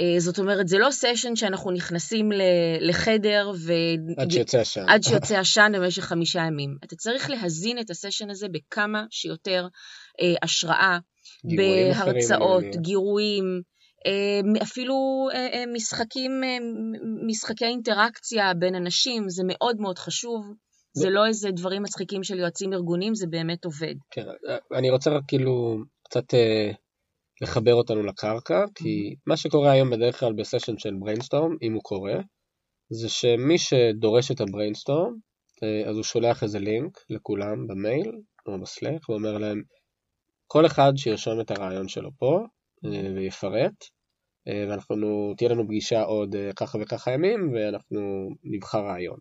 [0.03, 2.31] אה, זאת אומרת, זה לא סשן שאנחנו נכנסים
[2.81, 3.73] לחדר ו...
[4.17, 4.85] עד שיוצא עשן.
[4.89, 6.77] עד שיוצא עשן במשך חמישה ימים.
[6.85, 9.67] אתה צריך להזין את הסשן הזה בכמה שיותר
[10.21, 10.99] אה, השראה,
[11.45, 13.63] בהרצאות, גירויים,
[14.07, 16.57] אה, אפילו אה, אה, משחקים, אה,
[17.27, 20.53] משחקי אינטראקציה בין אנשים, זה מאוד מאוד חשוב.
[20.95, 23.95] זה לא איזה דברים מצחיקים של יועצים ארגונים, זה באמת עובד.
[24.11, 24.25] כן,
[24.79, 26.71] אני רוצה רק כאילו קצת אה,
[27.43, 32.15] לחבר אותנו לקרקע, כי מה שקורה היום בדרך כלל בסשן של brainstorm, אם הוא קורה,
[32.91, 35.15] זה שמי שדורש את ה-brainstorm,
[35.63, 38.13] אה, אז הוא שולח איזה לינק לכולם במייל
[38.47, 39.63] או ב-Slack, ואומר להם,
[40.47, 42.41] כל אחד שירשום את הרעיון שלו פה
[42.85, 43.85] אה, ויפרט,
[44.49, 49.19] אה, ואנחנו, תהיה לנו פגישה עוד ככה וככה ימים, ואנחנו נבחר רעיון.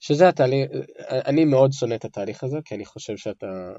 [0.00, 0.70] שזה התהליך,
[1.08, 3.72] אני מאוד שונא את התהליך הזה, כי אני חושב שאתה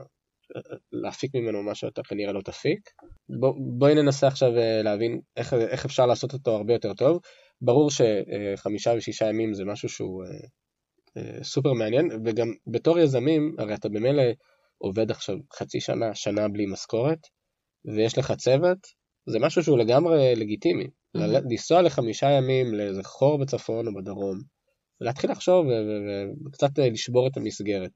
[0.91, 2.89] להפיק ממנו מה שאתה כנראה לא תפיק.
[3.39, 7.19] בוא, בואי ננסה עכשיו אה, להבין איך, איך אפשר לעשות אותו הרבה יותר טוב.
[7.61, 10.29] ברור שחמישה ושישה ימים זה משהו שהוא אה,
[11.17, 14.23] אה, סופר מעניין, וגם בתור יזמים, הרי אתה במילא
[14.77, 17.19] עובד עכשיו חצי שנה, שנה בלי משכורת,
[17.85, 18.77] ויש לך צוות,
[19.29, 20.83] זה משהו שהוא לגמרי לגיטימי.
[20.83, 21.19] Mm-hmm.
[21.49, 24.39] לנסוע לחמישה ימים לאיזה חור בצפון או בדרום,
[25.01, 25.65] ולהתחיל לחשוב
[26.45, 27.91] וקצת לשבור את המסגרת.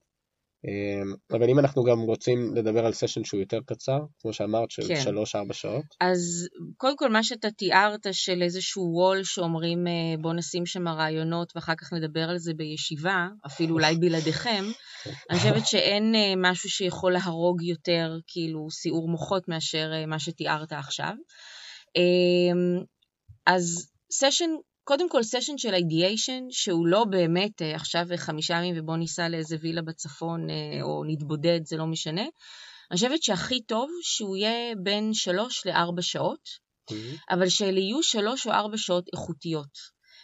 [0.65, 4.87] אמ, אבל אם אנחנו גם רוצים לדבר על סשן שהוא יותר קצר, כמו שאמרת, של
[4.87, 5.03] כן.
[5.49, 5.85] 3-4 שעות.
[6.01, 11.51] אז קודם כל מה שאתה תיארת של איזשהו וול שאומרים אה, בוא נשים שם רעיונות
[11.55, 14.65] ואחר כך נדבר על זה בישיבה, אפילו אולי בלעדיכם,
[15.29, 20.71] אני חושבת שאין אה, משהו שיכול להרוג יותר כאילו סיעור מוחות מאשר אה, מה שתיארת
[20.71, 21.13] עכשיו.
[21.95, 22.83] אמ,
[23.45, 24.49] אז סשן
[24.89, 29.57] קודם כל סשן של אידיאשן, שהוא לא באמת אה, עכשיו חמישה ימים ובוא ניסע לאיזה
[29.61, 32.21] וילה בצפון אה, או נתבודד, זה לא משנה.
[32.21, 36.39] אני חושבת שהכי טוב שהוא יהיה בין שלוש לארבע שעות,
[36.91, 37.17] mm-hmm.
[37.29, 39.77] אבל שאלה יהיו שלוש או ארבע שעות איכותיות.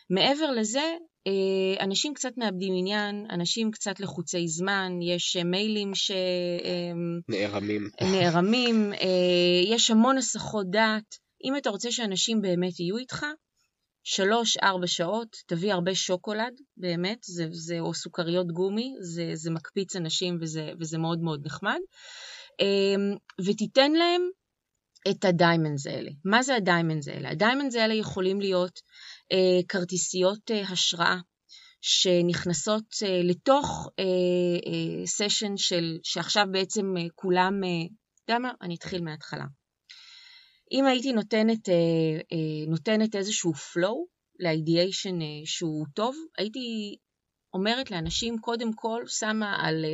[0.10, 0.93] מעבר לזה,
[1.28, 6.12] אה, אנשים קצת מאבדים עניין, אנשים קצת לחוצי זמן, יש מיילים ש...
[7.30, 7.89] נערמים.
[8.01, 8.93] נערמים,
[9.65, 11.15] יש המון הסחות דעת.
[11.43, 13.25] אם אתה רוצה שאנשים באמת יהיו איתך,
[14.08, 20.38] שלוש-ארבע שעות, תביא הרבה שוקולד, באמת, זה, זה, או סוכריות גומי, זה, זה מקפיץ אנשים
[20.41, 21.80] וזה, וזה מאוד מאוד נחמד,
[23.46, 24.22] ותיתן להם
[25.12, 26.12] את ה diamonds האלה.
[26.26, 27.30] מה זה ה diamonds האלה?
[27.30, 28.80] ה diamonds האלה יכולים להיות
[29.32, 31.18] אה, כרטיסיות אה, השראה
[31.82, 38.52] שנכנסות אה, לתוך אה, אה, סשן של, שעכשיו בעצם אה, כולם, אתה אה, יודע מה?
[38.62, 39.46] אני אתחיל מההתחלה.
[40.71, 41.73] אם הייתי נותנת, אה,
[42.32, 44.08] אה, נותנת איזשהו flow
[44.39, 46.95] ל ideation אה, שהוא טוב, הייתי
[47.54, 49.86] אומרת לאנשים, קודם כל שמה על,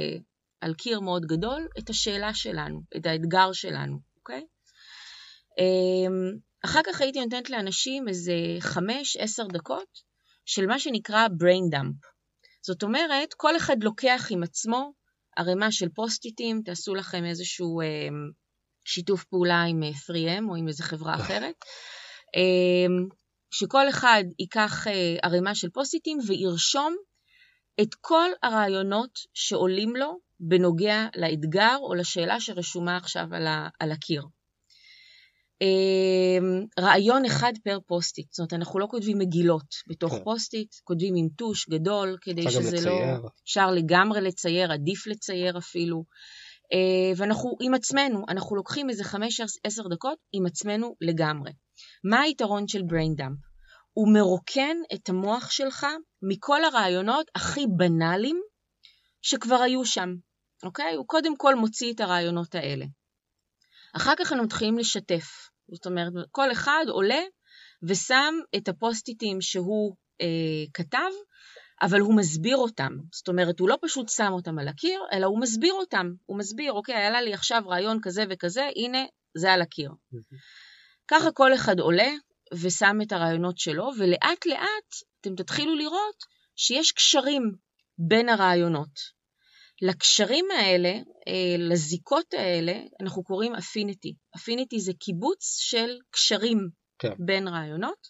[0.62, 4.45] על קיר מאוד גדול את השאלה שלנו, את האתגר שלנו, אוקיי?
[5.60, 9.88] אמ, אחר כך הייתי נותנת לאנשים איזה חמש, עשר דקות
[10.45, 12.07] של מה שנקרא brain dump.
[12.65, 14.93] זאת אומרת, כל אחד לוקח עם עצמו
[15.38, 18.07] ערימה של פוסט-איטים, תעשו לכם איזשהו אה,
[18.86, 21.56] שיתוף פעולה עם 3M או עם איזו חברה אחרת,
[22.36, 23.06] אה,
[23.52, 26.96] שכל אחד ייקח אה, ערימה של פוסט-איטים וירשום
[27.82, 34.24] את כל הרעיונות שעולים לו בנוגע לאתגר או לשאלה שרשומה עכשיו על, ה, על הקיר.
[35.62, 40.24] אמ, רעיון אחד per post-it, זאת אומרת אנחנו לא כותבים מגילות בתוך כן.
[40.23, 42.94] post-it, כותבים עם טוש גדול כדי שזה לא...
[43.44, 46.04] אפשר לגמרי לצייר, עדיף לצייר אפילו.
[46.73, 51.51] אה, ואנחנו עם עצמנו, אנחנו לוקחים איזה חמש עשר דקות עם עצמנו לגמרי.
[52.03, 53.51] מה היתרון של brain dump?
[53.93, 55.88] הוא מרוקן את המוח שלך
[56.21, 58.41] מכל הרעיונות הכי בנאליים
[59.21, 60.10] שכבר היו שם,
[60.63, 60.95] אוקיי?
[60.95, 62.86] הוא קודם כל מוציא את הרעיונות האלה.
[63.95, 65.49] אחר כך אנחנו מתחילים לשתף.
[65.71, 67.21] זאת אומרת, כל אחד עולה
[67.84, 71.12] ושם את הפוסט-איטים שהוא אה, כתב,
[71.82, 72.98] אבל הוא מסביר אותם.
[73.12, 76.13] זאת אומרת, הוא לא פשוט שם אותם על הקיר, אלא הוא מסביר אותם.
[76.26, 79.06] הוא מסביר, אוקיי, היה לי עכשיו רעיון כזה וכזה, הנה,
[79.38, 79.91] זה על הקיר.
[81.08, 82.10] ככה כל אחד עולה
[82.54, 86.15] ושם את הרעיונות שלו, ולאט לאט אתם תתחילו לראות
[86.56, 87.52] שיש קשרים
[87.98, 89.22] בין הרעיונות.
[89.82, 90.89] לקשרים האלה,
[91.28, 94.15] אה, לזיקות האלה, אנחנו קוראים אפיניטי.
[94.36, 97.13] אפיניטי זה קיבוץ של קשרים כן.
[97.26, 98.08] בין רעיונות,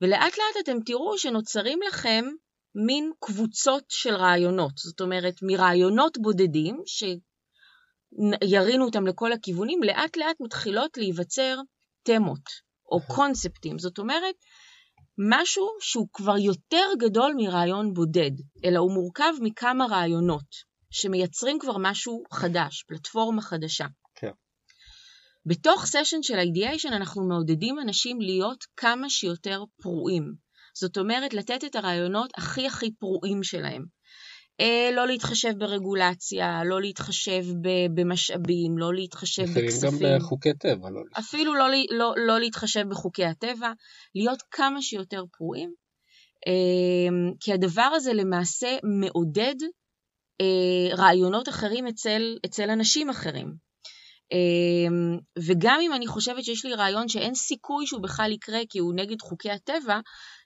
[0.00, 2.24] ולאט לאט אתם תראו שנוצרים לכם
[2.74, 4.72] מין קבוצות של רעיונות.
[4.76, 11.56] זאת אומרת, מרעיונות בודדים, שירינו אותם לכל הכיוונים, לאט לאט מתחילות להיווצר
[12.02, 12.50] תמות
[12.90, 13.78] או קונספטים.
[13.78, 14.34] זאת אומרת,
[15.30, 18.30] משהו שהוא כבר יותר גדול מרעיון בודד,
[18.64, 20.72] אלא הוא מורכב מכמה רעיונות.
[20.92, 23.86] שמייצרים כבר משהו חדש, פלטפורמה חדשה.
[24.14, 24.30] כן.
[25.46, 30.34] בתוך סשן של אידיאשן אנחנו מעודדים אנשים להיות כמה שיותר פרועים.
[30.74, 33.84] זאת אומרת, לתת את הרעיונות הכי הכי פרועים שלהם.
[34.60, 37.44] אה, לא להתחשב ברגולציה, לא להתחשב
[37.94, 40.08] במשאבים, לא להתחשב בכספים.
[40.08, 40.90] גם בחוקי טבע.
[40.90, 43.72] לא אפילו לא, לא, לא להתחשב בחוקי הטבע,
[44.14, 45.72] להיות כמה שיותר פרועים.
[46.46, 49.54] אה, כי הדבר הזה למעשה מעודד
[50.40, 53.71] אה, רעיונות אחרים אצל, אצל אנשים אחרים.
[54.32, 58.94] אה, וגם אם אני חושבת שיש לי רעיון שאין סיכוי שהוא בכלל יקרה כי הוא
[58.94, 60.00] נגד חוקי הטבע,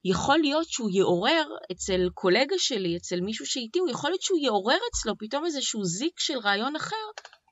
[0.04, 4.78] יכול להיות שהוא יעורר אצל קולגה שלי, אצל מישהו שאיתי, הוא יכול להיות שהוא יעורר
[4.92, 7.06] אצלו פתאום איזשהו זיק של רעיון אחר,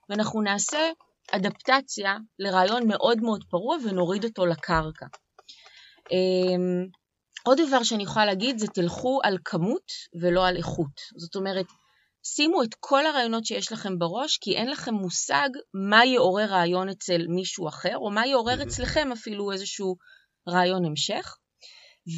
[0.09, 0.91] ואנחנו נעשה
[1.31, 5.07] אדפטציה לרעיון מאוד מאוד פרוע ונוריד אותו לקרקע.
[6.13, 6.85] אה,
[7.43, 11.01] עוד דבר שאני יכולה להגיד זה תלכו על כמות ולא על איכות.
[11.17, 11.67] זאת אומרת,
[12.27, 17.27] שימו את כל הרעיונות שיש לכם בראש, כי אין לכם מושג מה יעורר רעיון אצל
[17.29, 19.97] מישהו אחר, או מה יעורר אצלכם אפילו איזשהו
[20.49, 21.37] רעיון המשך.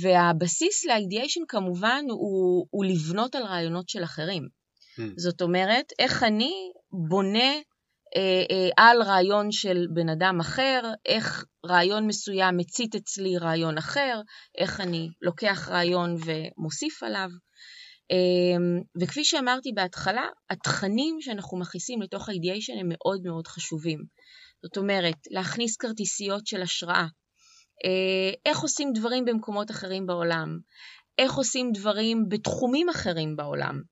[0.02, 4.48] והבסיס לאידיאשן כמובן הוא, הוא לבנות על רעיונות של אחרים.
[5.16, 6.52] זאת אומרת, איך אני
[7.08, 7.52] בונה
[8.16, 14.20] אה, אה, על רעיון של בן אדם אחר, איך רעיון מסוים מצית אצלי רעיון אחר,
[14.58, 17.28] איך אני לוקח רעיון ומוסיף עליו.
[18.10, 24.04] אמ, וכפי שאמרתי בהתחלה, התכנים שאנחנו מכניסים לתוך ה-ideation הם מאוד מאוד חשובים.
[24.62, 27.06] זאת אומרת, להכניס כרטיסיות של השראה,
[27.84, 30.58] אה, איך עושים דברים במקומות אחרים בעולם,
[31.18, 33.82] איך עושים דברים בתחומים אחרים בעולם.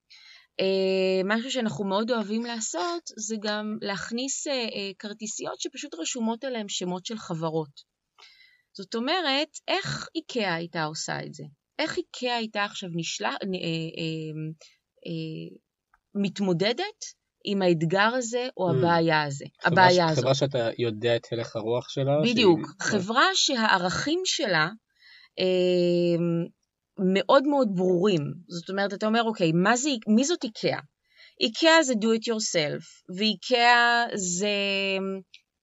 [0.61, 7.07] אה, משהו שאנחנו מאוד אוהבים לעשות זה גם להכניס אה, כרטיסיות שפשוט רשומות עליהן שמות
[7.07, 7.95] של חברות.
[8.77, 11.45] זאת אומרת, איך איקאה הייתה עושה את זה?
[11.79, 14.53] איך איקאה הייתה עכשיו נשלח, אה, אה,
[15.07, 15.57] אה,
[16.15, 17.05] מתמודדת
[17.45, 18.75] עם האתגר הזה או mm.
[18.75, 20.25] הבעיה הזה, חברה, הבעיה הזאת.
[20.25, 22.21] חברה שאתה יודע את הלך הרוח שלה?
[22.23, 22.61] בדיוק.
[22.61, 22.91] שהיא...
[22.91, 24.69] חברה שהערכים שלה
[25.39, 26.25] אה,
[27.15, 28.23] מאוד מאוד ברורים.
[28.49, 30.81] זאת אומרת, אתה אומר, אוקיי, מה זה, מי זאת איקאה?
[31.41, 34.49] איקאה זה do it yourself, ואיקאה זה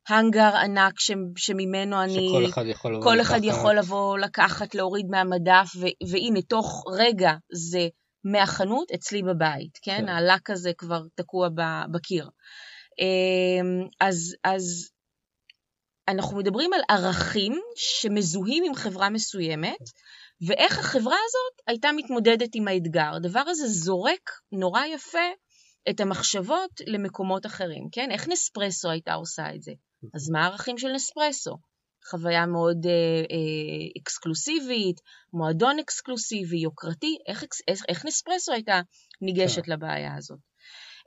[0.10, 2.28] האנגר ענק ש, שממנו אני...
[2.30, 3.32] שכל אחד יכול לבוא כל לקחת.
[3.32, 7.88] אחד יכול לבוא לקחת, להוריד מהמדף, ו, והנה, תוך רגע זה
[8.24, 9.98] מהחנות אצלי בבית, כן?
[9.98, 10.10] כן.
[10.10, 11.50] הלק הזה כבר תקוע
[11.92, 12.30] בקיר.
[13.00, 14.90] אמ, אז, אז
[16.08, 19.82] אנחנו מדברים על ערכים שמזוהים עם חברה מסוימת,
[20.48, 23.12] ואיך החברה הזאת הייתה מתמודדת עם האתגר.
[23.16, 25.30] הדבר הזה זורק נורא יפה
[25.90, 28.12] את המחשבות למקומות אחרים, כן?
[28.12, 29.72] איך נספרסו הייתה עושה את זה?
[30.14, 31.58] אז מה הערכים של נספרסו?
[32.10, 32.92] חוויה מאוד אה,
[33.32, 35.02] אה, אקסקלוסיבית,
[35.34, 38.82] מועדון אקסקלוסיבי, יוקרתי, איך, איך, איך נספרסו הייתה
[39.22, 40.40] ניגשת לבעיה הזאת.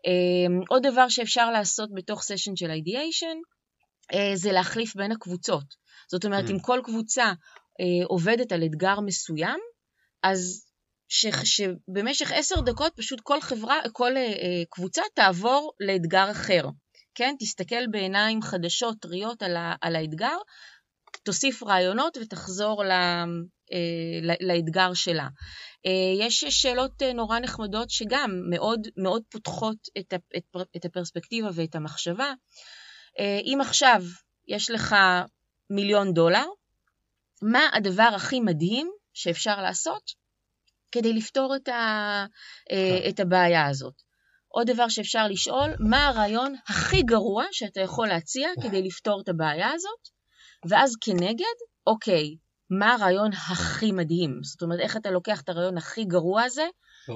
[0.07, 3.37] אה, עוד דבר שאפשר לעשות בתוך סשן של אידיאשן,
[4.14, 5.64] אה, זה להחליף בין הקבוצות.
[6.11, 6.50] זאת אומרת, Mm.
[6.50, 7.24] אם כל קבוצה
[7.80, 9.61] אה, עובדת על אתגר מסוים,
[10.22, 10.64] אז
[11.09, 16.64] ש, שבמשך עשר דקות פשוט כל חברה, כל אה, אה, קבוצה תעבור לאתגר אחר.
[17.14, 17.35] כן?
[17.38, 20.37] תסתכל בעיניים חדשות, טריות על, ה, על האתגר,
[21.22, 22.92] תוסיף רעיונות ותחזור ל,
[23.72, 25.29] אה, לאתגר שלה.
[25.87, 30.44] אה, יש שאלות אה, נורא נחמדות שגם מאוד, מאוד פותחות את, ה, את,
[30.77, 32.33] את הפרספקטיבה ואת המחשבה.
[33.18, 34.03] אה, אם עכשיו
[34.48, 34.96] יש לך
[35.70, 36.44] מיליון דולר,
[37.42, 40.11] מה הדבר הכי מדהים שאפשר לעשות
[40.92, 41.72] כדי לפתור את, ה,
[42.70, 43.09] אה, כן.
[43.09, 44.03] את הבעיה הזאת?
[44.54, 49.70] עוד דבר שאפשר לשאול, מה הרעיון הכי גרוע שאתה יכול להציע כדי לפתור את הבעיה
[49.72, 50.08] הזאת?
[50.68, 52.36] ואז כנגד, אוקיי,
[52.70, 54.40] מה הרעיון הכי מדהים?
[54.42, 56.66] זאת אומרת, איך אתה לוקח את הרעיון הכי גרוע הזה,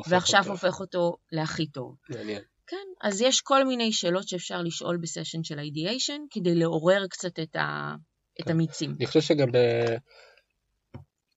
[0.08, 0.50] ועכשיו אותו.
[0.50, 1.94] הופך אותו להכי טוב.
[2.08, 2.42] מעניין.
[2.66, 7.56] כן, אז יש כל מיני שאלות שאפשר לשאול בסשן של אידיאשן, כדי לעורר קצת את,
[7.56, 7.94] ה...
[8.40, 8.50] את כן.
[8.50, 8.94] המיצים.
[8.98, 9.96] אני חושב שגם אה,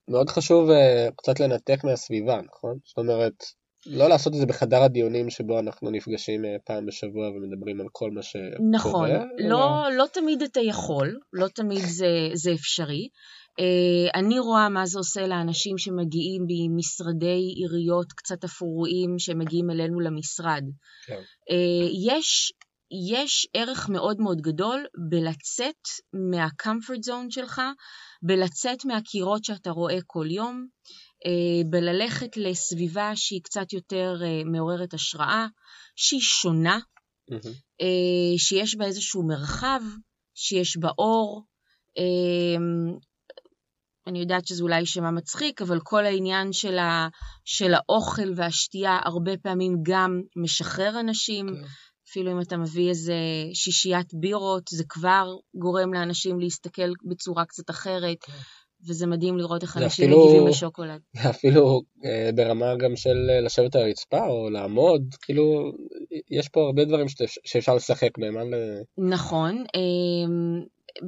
[0.07, 2.77] מאוד חשוב אה, קצת לנתק מהסביבה, נכון?
[2.85, 3.43] זאת אומרת,
[3.85, 8.11] לא לעשות את זה בחדר הדיונים שבו אנחנו נפגשים אה, פעם בשבוע ומדברים על כל
[8.11, 8.69] מה שקורה.
[8.71, 13.07] נכון, אלא- לא, לא תמיד אתה יכול, לא תמיד זה, זה אפשרי.
[13.51, 20.63] Uh, אני רואה מה זה עושה לאנשים שמגיעים ממשרדי עיריות קצת אפרוריים שמגיעים אלינו למשרד.
[21.05, 21.21] כן.
[21.51, 22.53] Uh, יש,
[23.09, 25.83] יש ערך מאוד מאוד גדול בלצאת
[26.31, 27.61] מה-comfort zone שלך,
[28.23, 30.67] בלצאת מהקירות שאתה רואה כל יום,
[31.69, 35.47] בללכת לסביבה שהיא קצת יותר uh, מעוררת השראה,
[35.95, 36.79] שהיא שונה.
[37.81, 39.81] אה, שיש בה איזשהו מרחב,
[40.35, 41.45] שיש בה אור.
[41.97, 42.63] אה,
[44.07, 47.07] אני יודעת שזה אולי יישמע מצחיק, אבל כל העניין של, ה,
[47.45, 51.47] של האוכל והשתייה הרבה פעמים גם משחרר אנשים.
[51.47, 51.67] כן.
[52.09, 53.13] אפילו אם אתה מביא איזה
[53.53, 58.33] שישיית בירות, זה כבר גורם לאנשים להסתכל בצורה קצת אחרת, כן.
[58.87, 61.01] וזה מדהים לראות איך זה אנשים אפילו- מגיבים לשוקולד.
[61.29, 65.71] אפילו אה, ברמה גם של אה, לשבת על הרצפה או לעמוד, כאילו,
[66.31, 68.37] יש פה הרבה דברים שאפ- שאפשר לשחק בהם.
[68.37, 68.43] אה,
[68.97, 69.55] נכון.
[69.75, 70.61] אמ,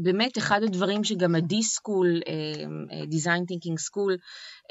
[0.03, 2.21] באמת, אחד הדברים שגם הדי-סקול,
[3.11, 4.17] Design Thinking School,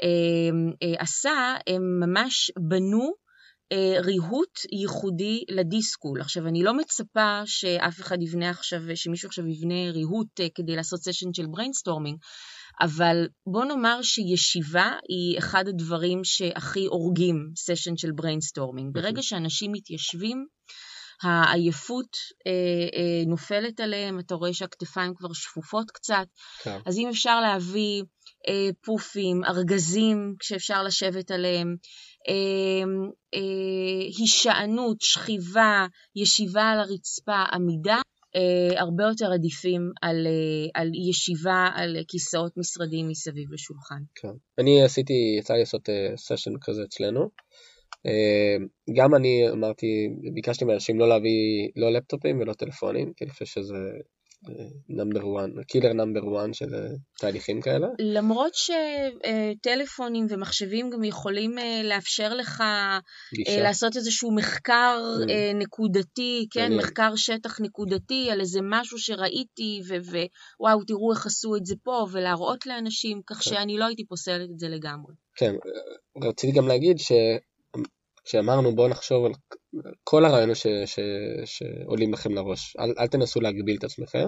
[0.03, 1.31] אמ, אה, עשה,
[1.67, 3.23] הם ממש בנו
[3.99, 6.21] ריהוט ייחודי לדי-סקול.
[6.21, 11.33] עכשיו, אני לא מצפה שאף אחד יבנה עכשיו, שמישהו עכשיו יבנה ריהוט כדי לעשות סשן
[11.33, 12.17] של brainstorming,
[12.81, 18.93] אבל בוא נאמר שישיבה היא אחד הדברים שהכי הורגים סשן של brainstorming.
[18.93, 20.45] ברגע שאנשים מתיישבים,
[21.21, 22.51] העייפות אה,
[22.99, 26.25] אה, נופלת עליהם, אתה רואה שהכתפיים כבר שפופות קצת,
[26.63, 26.79] כן.
[26.85, 28.03] אז אם אפשר להביא
[28.47, 31.75] אה, פופים, ארגזים שאפשר לשבת עליהם,
[32.29, 32.83] אה,
[33.33, 37.97] אה, הישענות, שכיבה, ישיבה על הרצפה, עמידה,
[38.77, 44.01] הרבה יותר עדיפים על, אה, על ישיבה על כיסאות משרדיים מסביב לשולחן.
[44.15, 44.33] כן.
[44.59, 47.29] אני עשיתי, יצא לי לעשות סשן כזה אצלנו.
[48.05, 48.55] אה,
[48.97, 53.77] גם אני אמרתי, ביקשתי מאנשים לא להביא לא לפטופים ולא טלפונים, כי אני חושב שזה
[54.89, 56.79] number 1, killer number 1 של אה,
[57.19, 57.87] תהליכים כאלה.
[57.99, 62.99] למרות שטלפונים ומחשבים גם יכולים אה, לאפשר לך אה,
[63.33, 63.61] גישה.
[63.63, 65.31] לעשות איזשהו מחקר Mm.
[65.55, 66.79] נקודתי, כן, מעניין.
[66.79, 69.95] מחקר שטח נקודתי על איזה משהו שראיתי, ו-
[70.59, 73.41] ווואו, תראו איך עשו את זה פה, ולהראות לאנשים, כך כן.
[73.49, 75.13] שאני לא הייתי פוסלת את זה לגמרי.
[75.35, 75.53] כן,
[76.23, 79.31] רציתי גם להגיד שכשאמרנו בואו נחשוב על
[80.03, 80.67] כל הרעיונות ש...
[80.85, 80.99] ש...
[81.45, 84.27] שעולים לכם לראש, אל, אל תנסו להגביל את עצמכם,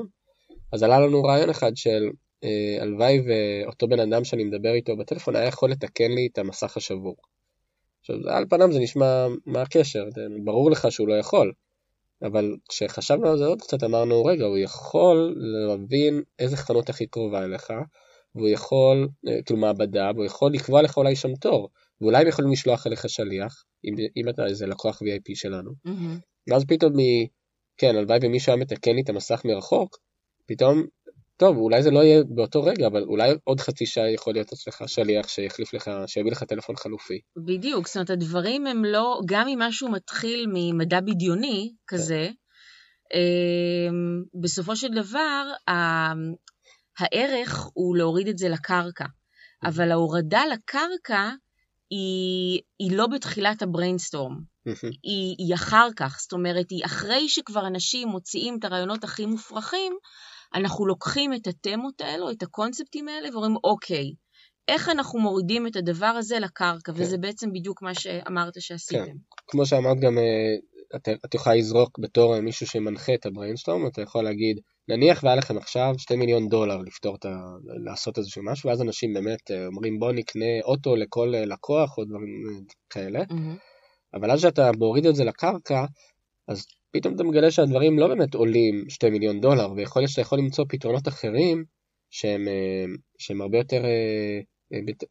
[0.72, 2.10] אז עלה לנו רעיון אחד של
[2.44, 6.78] אה, הלוואי ואותו בן אדם שאני מדבר איתו בטלפון היה יכול לתקן לי את המסך
[6.78, 7.16] השבור.
[8.00, 10.06] עכשיו, על פניו זה נשמע, מה הקשר?
[10.44, 11.54] ברור לך שהוא לא יכול,
[12.24, 15.36] אבל כשחשבנו על זה עוד קצת אמרנו, רגע, הוא יכול
[15.68, 17.74] להבין איזה חנות הכי קרובה אליך,
[18.36, 21.70] והוא יכול, אה, כאילו מעבדה, והוא יכול לקבוע לך אולי שם תור,
[22.02, 26.52] ואולי הם יכולים לשלוח אליך שליח, אם, אם אתה איזה לקוח VIP שלנו, Mm-hmm.
[26.52, 27.00] ואז פתאום, מ...
[27.78, 29.98] כן, הלוואי ומישהו היה מתקן לי את המסך מרחוק,
[30.48, 30.84] פתאום,
[31.38, 34.84] טוב, אולי זה לא יהיה באותו רגע, אבל אולי עוד חצי שעה יכול להיות אצלך
[34.88, 37.20] שליח שיחליף לך, שיביא לך טלפון חלופי.
[37.46, 42.30] בדיוק, זאת אומרת, הדברים הם לא, גם אם משהו מתחיל ממדע בדיוני כזה,
[43.14, 46.14] אמ, בסופו של דבר, ה-
[47.00, 49.06] הערך הוא להוריד את זה לקרקע.
[49.64, 51.30] אבל ההורדה לקרקע
[51.90, 54.40] היא, היא לא בתחילת הבריינסטורם,
[55.04, 59.94] היא, היא אחר כך, זאת אומרת, היא אחרי שכבר אנשים מוציאים את הרעיונות הכי מופרכים,
[60.56, 64.12] אנחנו לוקחים את התמות האלו, את הקונספטים האלה, ואומרים, אוקיי,
[64.68, 67.02] איך אנחנו מורידים את הדבר הזה לקרקע, כן.
[67.02, 69.06] וזה בעצם בדיוק מה שאמרת שעשיתם.
[69.06, 69.16] כן.
[69.48, 70.56] כמו שאמרת גם, אה,
[70.96, 75.36] את, את יכולה לזרוק בתור מישהו שמנחה את ה brainstorm, אתה יכול להגיד, נניח והיה
[75.36, 77.30] לכם עכשיו 2 מיליון דולר לפתור את ה...
[77.86, 82.06] לעשות איזשהו משהו, ואז אנשים באמת אה, אומרים בוא נקנה אוטו לכל אה, לקוח או
[82.06, 83.56] דברים אה, כאלה, מהמם.
[84.14, 85.86] אבל אז כשאתה מוריד את זה לקרקע,
[86.48, 90.40] אז פתאום אתה מגלה שהדברים לא באמת עולים 2 מיליון דולר, ויכול להיות שאתה יכול
[90.40, 91.64] למצוא פתרונות אחרים
[92.10, 92.48] שהם,
[93.18, 93.84] שהם הרבה יותר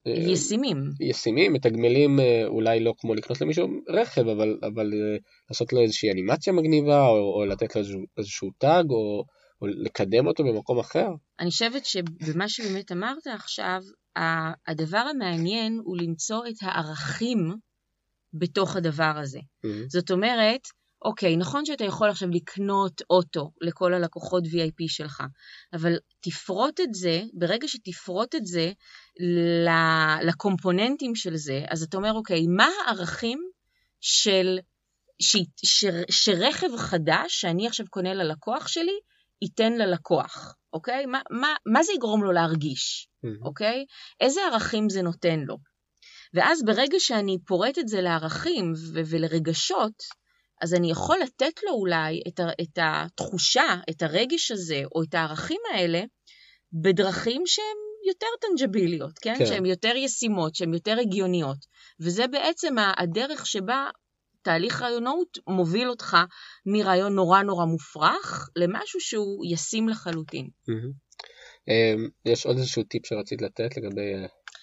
[0.06, 0.76] ישימים.
[1.00, 5.16] ישימים, מתגמלים אה, אולי לא כמו לקנות למישהו רכב, אבל, אבל אה,
[5.50, 9.24] לעשות לו איזושהי אנימציה מגניבה, או, או לתת לו איזשהו, איזשהו טאג, או,
[9.62, 11.08] או לקדם אותו במקום אחר.
[11.40, 13.80] אני חושבת שבמה שבאמת אמרת עכשיו,
[14.66, 17.38] הדבר המעניין הוא למצוא את הערכים
[18.32, 19.40] בתוך הדבר הזה.
[19.88, 20.60] זאת אומרת,
[21.04, 25.22] אוקיי, נכון שאתה יכול עכשיו לקנות אוטו לכל הלקוחות VIP שלך,
[25.72, 28.72] אבל תפרוט את זה, ברגע שתפרוט את זה
[30.22, 33.38] לקומפוננטים של זה, אז אתה אומר, אוקיי, מה הערכים
[34.00, 34.58] של,
[35.22, 38.98] ש, ש, שרכב חדש שאני עכשיו קונה ללקוח שלי,
[39.42, 41.06] ייתן ללקוח, אוקיי?
[41.06, 43.08] מה, מה, מה זה יגרום לו להרגיש,
[43.42, 43.84] אוקיי?
[44.20, 45.56] איזה ערכים זה נותן לו?
[46.34, 49.92] ואז ברגע שאני פורט את זה לערכים ו- ולרגשות,
[50.62, 55.14] אז אני יכול לתת לו אולי את, ה- את התחושה, את הרגש הזה, או את
[55.14, 56.02] הערכים האלה,
[56.72, 57.76] בדרכים שהן
[58.08, 59.34] יותר טנג'ביליות, כן?
[59.38, 59.46] כן.
[59.46, 61.58] שהן יותר ישימות, שהן יותר הגיוניות.
[62.00, 63.88] וזה בעצם הדרך שבה
[64.42, 66.16] תהליך רעיונות מוביל אותך
[66.66, 70.48] מרעיון נורא נורא מופרך למשהו שהוא ישים לחלוטין.
[71.68, 74.12] אמ, יש עוד איזשהו טיפ שרצית לתת לגבי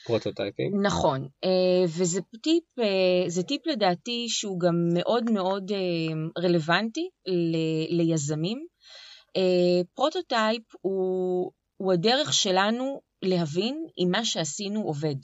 [0.06, 0.76] prototyping?
[0.86, 5.78] נכון, אה, וזה טיפ, אה, זה טיפ לדעתי שהוא גם מאוד מאוד אה,
[6.44, 8.66] רלוונטי ל- ליזמים.
[9.94, 15.16] prototype הוא, הוא הדרך שלנו להבין אם מה שעשינו עובד.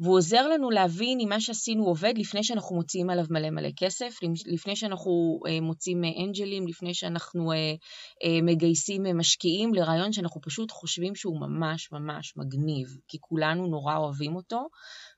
[0.00, 4.14] והוא עוזר לנו להבין אם מה שעשינו עובד לפני שאנחנו מוציאים עליו מלא מלא כסף,
[4.46, 11.14] לפני שאנחנו אה, מוצאים אה, אנג'לים, לפני שאנחנו אה, מגייסים משקיעים לרעיון שאנחנו פשוט חושבים
[11.14, 14.68] שהוא ממש ממש מגניב, כי כולנו נורא אוהבים אותו,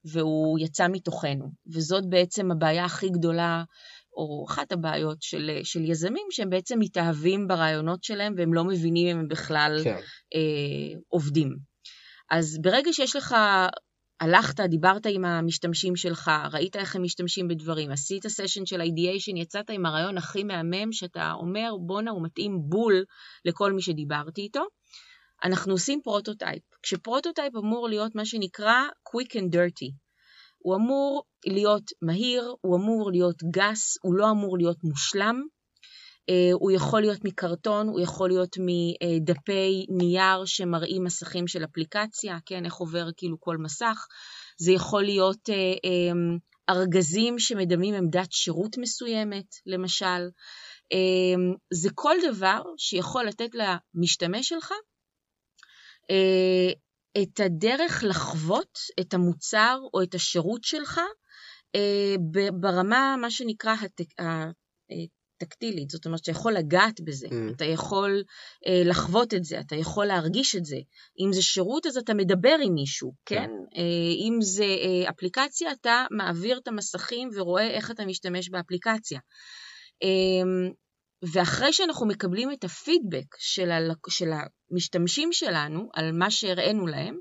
[0.05, 1.51] והוא יצא מתוכנו.
[1.75, 3.65] וזאת בעצם הבעיה הכי גדולה,
[4.17, 9.19] או אחת הבעיות של, של יזמים, שהם בעצם מתאהבים ברעיונות שלהם והם לא מבינים אם
[9.19, 9.97] הם בכלל כן.
[10.35, 11.57] אה, עובדים.
[12.31, 13.37] אז ברגע שיש לך,
[14.21, 19.71] הלכת, דיברת עם המשתמשים שלך, ראית איך הם משתמשים בדברים, עשית סשן של ideation, יצאת
[19.71, 23.05] עם הרעיון הכי מהמם, שאתה אומר, בואנה, הוא מתאים בול
[23.45, 24.63] לכל מי שדיברתי איתו,
[25.45, 26.63] אנחנו עושים prototype.
[26.83, 29.93] כש prototype אמור להיות מה שנקרא quick and dirty.
[30.59, 35.43] הוא אמור להיות מהיר, הוא אמור להיות גס, הוא לא אמור להיות מושלם.
[36.31, 42.65] Uh, הוא יכול להיות מקרטון, הוא יכול להיות מדפי נייר שמראים מסכים של אפליקציה, כן,
[42.65, 44.07] איך עובר כאילו כל מסך.
[44.59, 46.39] זה יכול להיות uh, um,
[46.71, 50.29] ארגזים שמדמים עמדת שירות מסוימת, למשל.
[50.95, 54.73] Um, זה כל דבר שיכול לתת למשתמש שלך
[56.03, 56.75] uh,
[57.23, 61.01] את הדרך לחוות את המוצר או את השירות שלך
[62.61, 63.75] ברמה, מה שנקרא.
[65.41, 67.55] טקטילית, זאת אומרת שאתה יכול לגעת בזה, mm.
[67.57, 68.23] אתה יכול
[68.67, 70.77] אה, לחוות את זה, אתה יכול להרגיש את זה.
[71.21, 73.51] אם זה שירות אז אתה מדבר עם מישהו, כן?
[73.51, 73.79] Mm.
[73.79, 79.21] אה, אם זה אה, אפליקציה, אתה מעביר את המסכים ורואה איך אתה משתמש באפליקציה.
[80.03, 80.71] אה,
[81.33, 83.79] ואחרי שאנחנו מקבלים את הפידבק של, ה,
[84.09, 84.31] של
[84.71, 87.19] המשתמשים שלנו על מה שהראינו להם,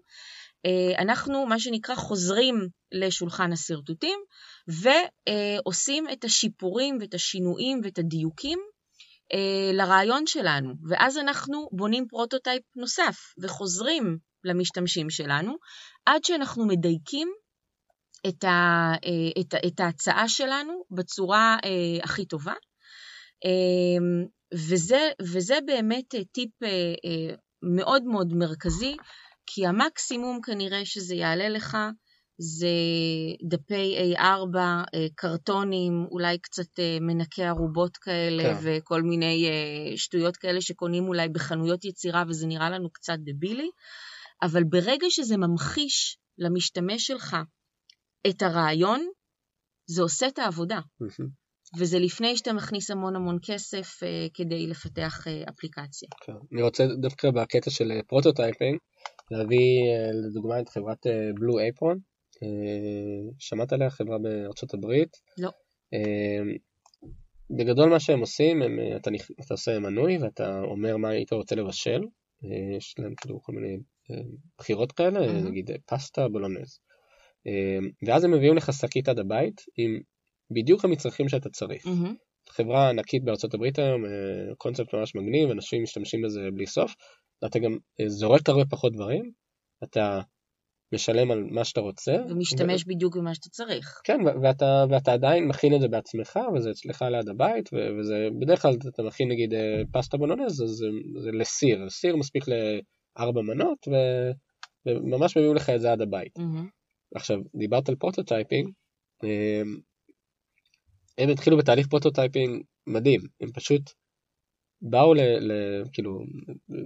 [0.98, 2.56] אנחנו, מה שנקרא, חוזרים
[2.92, 4.20] לשולחן השרטוטים
[4.70, 8.60] ועושים את השיפורים ואת השינויים ואת הדיוקים
[9.74, 10.74] לרעיון שלנו.
[10.90, 15.56] ואז אנחנו בונים prototype נוסף וחוזרים למשתמשים שלנו
[16.06, 17.32] עד שאנחנו מדייקים
[18.28, 18.92] את, ה,
[19.40, 21.58] את, את ההצעה שלנו בצורה
[22.04, 22.54] הכי טובה.
[24.54, 26.52] וזה, וזה באמת טיפ
[27.64, 28.96] מאוד מאוד מרכזי.
[29.46, 31.78] כי המקסימום כנראה שזה יעלה לך
[32.42, 32.68] זה
[33.50, 34.84] דפי A4, אה,
[35.16, 38.60] קרטונים, אולי קצת אה, מנקי ערובות כאלה כן.
[38.64, 43.70] וכל מיני אה, שטויות כאלה שקונים אולי בחנויות יצירה וזה נראה לנו קצת דבילי,
[44.42, 47.38] אבל ברגע שזה ממחיש למשתמש שלך
[48.30, 49.08] את הרעיון,
[49.90, 50.80] זה עושה את העבודה.
[51.80, 53.88] וזה לפני שאתה מכניס המון המון כסף
[54.34, 56.10] כדי לפתח אפליקציה.
[56.26, 56.34] כן.
[56.54, 58.78] אני רוצה דווקא בקטע של prototyping
[59.32, 59.80] להביא
[60.28, 62.00] לדוגמה את חברת Blue Apron.
[62.44, 65.18] אה, שמעת עליה חברה בארצות הברית?
[65.38, 65.50] לא.
[65.96, 66.58] אה,
[67.58, 69.10] בגדול מה שהם עושים, הם, אתה,
[69.46, 72.02] אתה עושה מנוי ואתה אומר מה היית רוצה לבשל,
[72.78, 73.78] יש להם כאילו כל מיני
[74.58, 75.50] בחירות כאלה, mm-hmm.
[75.50, 76.80] נגיד פסטה בולונז.
[78.08, 80.00] ואז הם מביאים לך שקית עד הבית עם
[80.52, 81.86] בדיוק המצרכים שאתה צריך.
[81.86, 82.14] Mm-hmm.
[82.50, 86.96] חברה ענקית בארצות הברית היום, אה, קונספט ממש מגניב, אנשים משתמשים בזה בלי סוף,
[87.42, 89.32] ואתה גם אה, זורק הרבה פחות דברים,
[89.84, 90.20] אתה
[90.94, 92.12] משלם על מה שאתה רוצה.
[92.30, 92.86] ומשתמש ו...
[92.88, 94.02] בדיוק במה שאתה צריך.
[94.04, 97.70] כן, ואתה, ואתה עדיין מכין את זה בעצמך, וזה אצלך ליד הבית,
[98.00, 100.88] וזה בדרך כלל אתה מכין נגיד אה, פסטה בולונז, אז זה,
[101.24, 103.94] זה לסיר, סיר מספיק לארבע מנות, ו,
[104.86, 106.38] וממש מביאים לך את זה עד הבית.
[106.38, 107.16] Mm-hmm.
[107.16, 108.70] עכשיו, דיברת על prototyping,
[111.18, 113.82] הם התחילו בתהליך prototyping מדהים, הם פשוט
[114.82, 115.20] באו ל...
[115.22, 115.52] ל
[115.94, 116.20] כאילו,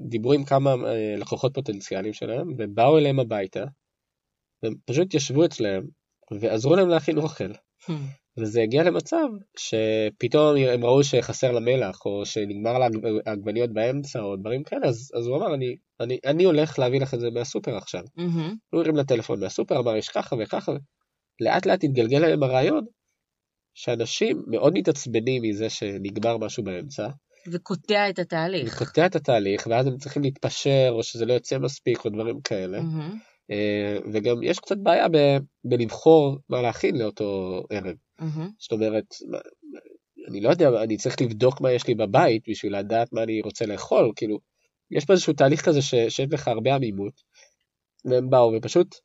[0.09, 3.63] דיברו עם כמה אה, לקוחות פוטנציאליים שלהם, ובאו אליהם הביתה,
[4.63, 5.83] והם פשוט ישבו אצלם,
[6.39, 7.51] ועזרו להם להכין אוכל.
[7.51, 7.91] Hmm.
[8.37, 12.87] וזה הגיע למצב שפתאום הם ראו שחסר לה מלח, או שנגמר לה
[13.25, 17.13] עגבניות באמצע, או דברים כאלה, אז, אז הוא אמר, אני, אני, אני הולך להביא לך
[17.13, 18.01] את זה מהסופר עכשיו.
[18.01, 18.55] Mm-hmm.
[18.69, 20.71] הוא הרים לטלפון מהסופר, אמר, יש ככה וככה,
[21.39, 22.85] לאט לאט התגלגל להם הרעיון
[23.73, 27.07] שאנשים מאוד מתעצבנים מזה שנגמר משהו באמצע.
[27.51, 28.81] וקוטע את התהליך.
[28.81, 32.79] וקוטע את התהליך, ואז הם צריכים להתפשר, או שזה לא יוצא מספיק, או דברים כאלה.
[32.79, 33.32] Mm-hmm.
[34.13, 37.95] וגם יש קצת בעיה ב- בלבחור מה להכין לאותו ערב.
[38.21, 38.49] Mm-hmm.
[38.59, 39.05] זאת אומרת,
[40.29, 43.65] אני לא יודע, אני צריך לבדוק מה יש לי בבית בשביל לדעת מה אני רוצה
[43.65, 44.39] לאכול, כאילו,
[44.91, 47.13] יש פה איזשהו תהליך כזה ש- שיש לך הרבה עמימות,
[48.05, 48.95] והם באו ופשוט,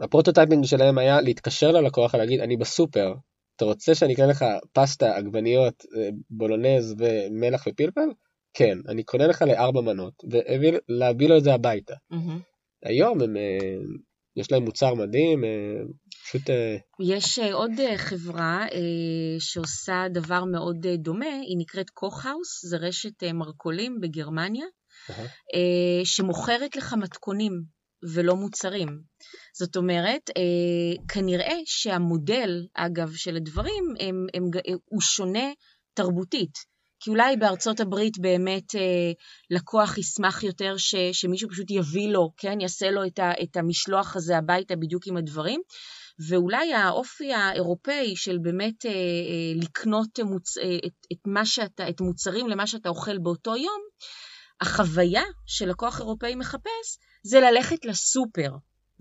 [0.00, 3.14] ה prototyping שלהם היה להתקשר ללקוח ולהגיד, אני בסופר,
[3.56, 8.08] אתה רוצה שאני אקנה לך פסטה, עגבניות, אה, בולונז ומלח ופלפל?
[8.54, 11.94] כן, אני קונה לך לארבע מנות, ולהביא לו את זה הביתה.
[12.12, 12.51] Mm-hmm.
[12.84, 13.76] היום הם, אה,
[14.36, 15.82] יש להם מוצר מדהים, אה,
[16.24, 16.42] פשוט...
[17.00, 18.66] יש עוד חברה
[19.38, 24.66] שעושה דבר מאוד דומה, היא נקראת קוכהאוס, זה רשת מרכולים בגרמניה,
[25.08, 25.56] uh-huh.
[26.04, 27.52] שמוכרת לך מתכונים
[28.02, 29.02] ולא מוצרים.
[29.58, 34.44] זאת אומרת, אה, כנראה שהמודל, אגב, של הדברים, הם, הם,
[34.84, 35.52] הוא שונה
[35.94, 36.71] תרבותית.
[37.04, 39.12] כי אולי בארצות הברית באמת אה,
[39.50, 44.16] לקוח ישמח יותר ש, שמישהו פשוט יביא לו, כן, יעשה לו את, ה, את המשלוח
[44.16, 45.60] הזה הביתה בדיוק עם הדברים,
[46.28, 48.96] ואולי האופי האירופאי של באמת אה, אה,
[49.56, 53.82] לקנות מוצ, אה, את, את, מה שאתה, את מוצרים למה שאתה אוכל באותו יום,
[54.60, 58.50] החוויה שלקוח אירופאי מחפש זה ללכת לסופר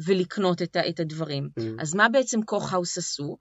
[0.05, 1.49] ולקנות את, את הדברים.
[1.59, 1.61] Mm.
[1.81, 3.37] אז מה בעצם קוכהאוס עשו?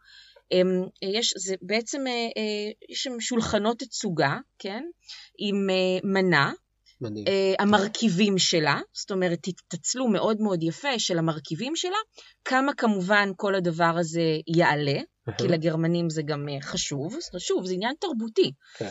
[0.52, 4.84] אמ, יש, זה בעצם, אה, אה, יש שם שולחנות תצוגה, כן?
[5.38, 6.52] עם אה, מנה,
[7.00, 7.24] מדהים.
[7.58, 9.38] המרכיבים שלה, זאת אומרת,
[9.68, 11.96] תתצלו מאוד מאוד יפה של המרכיבים שלה,
[12.44, 14.22] כמה כמובן כל הדבר הזה
[14.56, 15.00] יעלה,
[15.38, 18.52] כי לגרמנים זה גם חשוב, חשוב, זה עניין תרבותי.
[18.78, 18.88] כן.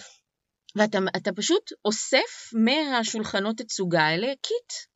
[0.76, 4.89] ואתה פשוט אוסף מהשולחנות תצוגה האלה קיט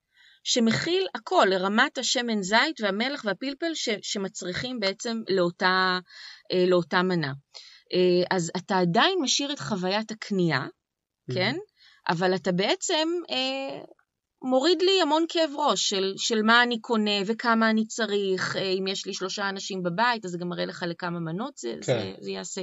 [0.44, 6.00] שמכיל הכל, לרמת השמן זית והמלח והפלפל ש, שמצריכים בעצם לאותה,
[6.52, 7.34] אה, לאותה מנה.
[7.94, 11.34] אה, אז אתה עדיין משאיר את חוויית הקנייה, mm-hmm.
[11.34, 11.56] כן?
[12.10, 13.80] אבל אתה בעצם אה,
[14.41, 18.88] מוריד לי המון כאב ראש של, של מה אני קונה וכמה אני צריך, אה, אם
[18.88, 21.82] יש לי שלושה אנשים בבית, אז זה גם מראה לך לכמה מנות זה, כן.
[21.82, 22.62] זה, זה יעשה.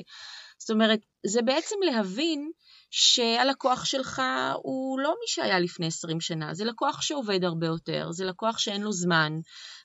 [0.59, 2.51] זאת אומרת, זה בעצם להבין
[2.91, 4.22] שהלקוח שלך
[4.62, 8.82] הוא לא מי שהיה לפני 20 שנה, זה לקוח שעובד הרבה יותר, זה לקוח שאין
[8.82, 9.32] לו זמן,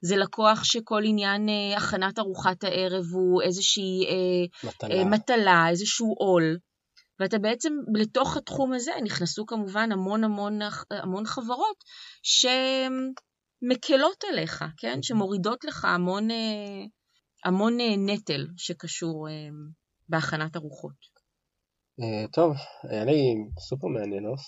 [0.01, 6.15] זה לקוח שכל עניין אה, הכנת ארוחת הערב הוא איזושהי אה, מטלה, אה, מטלה איזשהו
[6.17, 6.57] עול.
[7.19, 10.59] ואתה בעצם, לתוך התחום הזה נכנסו כמובן המון המון,
[10.91, 11.83] המון חברות
[13.63, 15.01] שמקלות עליך, כן?
[15.01, 16.85] שמורידות לך המון, אה,
[17.45, 19.33] המון אה, נטל שקשור אה,
[20.09, 21.14] בהכנת ארוחות.
[22.01, 24.41] אה, טוב, היה לי סופר מעניין, אוס.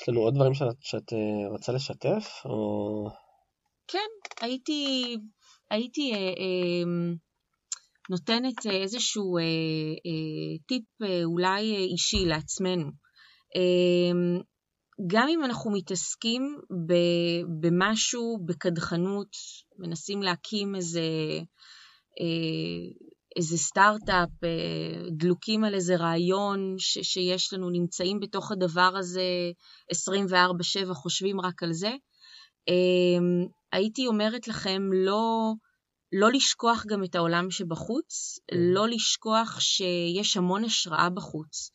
[0.00, 2.26] יש לנו עוד דברים שאת, שאת אה, רוצה לשתף?
[2.44, 3.08] או...
[3.88, 4.08] כן,
[4.40, 5.16] הייתי,
[5.70, 6.84] הייתי אה, אה,
[8.10, 9.42] נותנת איזשהו אה,
[10.06, 12.90] אה, טיפ אה, אולי אישי לעצמנו.
[13.56, 14.38] אה,
[15.06, 16.58] גם אם אנחנו מתעסקים
[17.60, 19.28] במשהו, בקדחנות,
[19.78, 21.00] מנסים להקים איזה,
[22.20, 23.06] אה,
[23.36, 29.22] איזה סטארט-אפ, אה, דלוקים על איזה רעיון ש, שיש לנו, נמצאים בתוך הדבר הזה
[29.92, 31.90] 24/7, חושבים רק על זה,
[32.68, 35.52] אמ, הייתי אומרת לכם לא,
[36.12, 38.56] לא לשכוח גם את העולם שבחוץ, כן.
[38.58, 41.70] לא לשכוח שיש המון השראה בחוץ.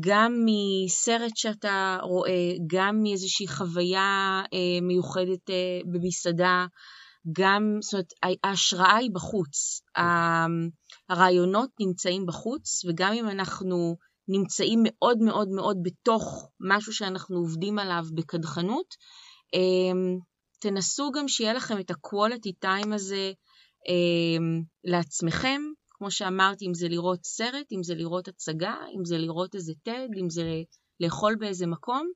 [0.00, 6.66] גם מסרט שאתה רואה, גם מאיזושהי חוויה אה, מיוחדת אה, במסעדה,
[7.32, 9.80] גם, זאת אומרת, ההשראה היא בחוץ.
[11.08, 13.96] הרעיונות נמצאים בחוץ, וגם אם אנחנו
[14.28, 18.94] נמצאים מאוד מאוד מאוד בתוך משהו שאנחנו עובדים עליו בקדחנות,
[19.54, 20.18] אמ,
[20.60, 23.32] תנסו גם שיהיה לכם את ה-quality time הזה
[23.88, 29.54] אמ, לעצמכם, כמו שאמרתי, אם זה לראות סרט, אם זה לראות הצגה, אם זה לראות
[29.54, 30.62] איזה TED, אם זה
[31.00, 32.08] לאכול באיזה מקום,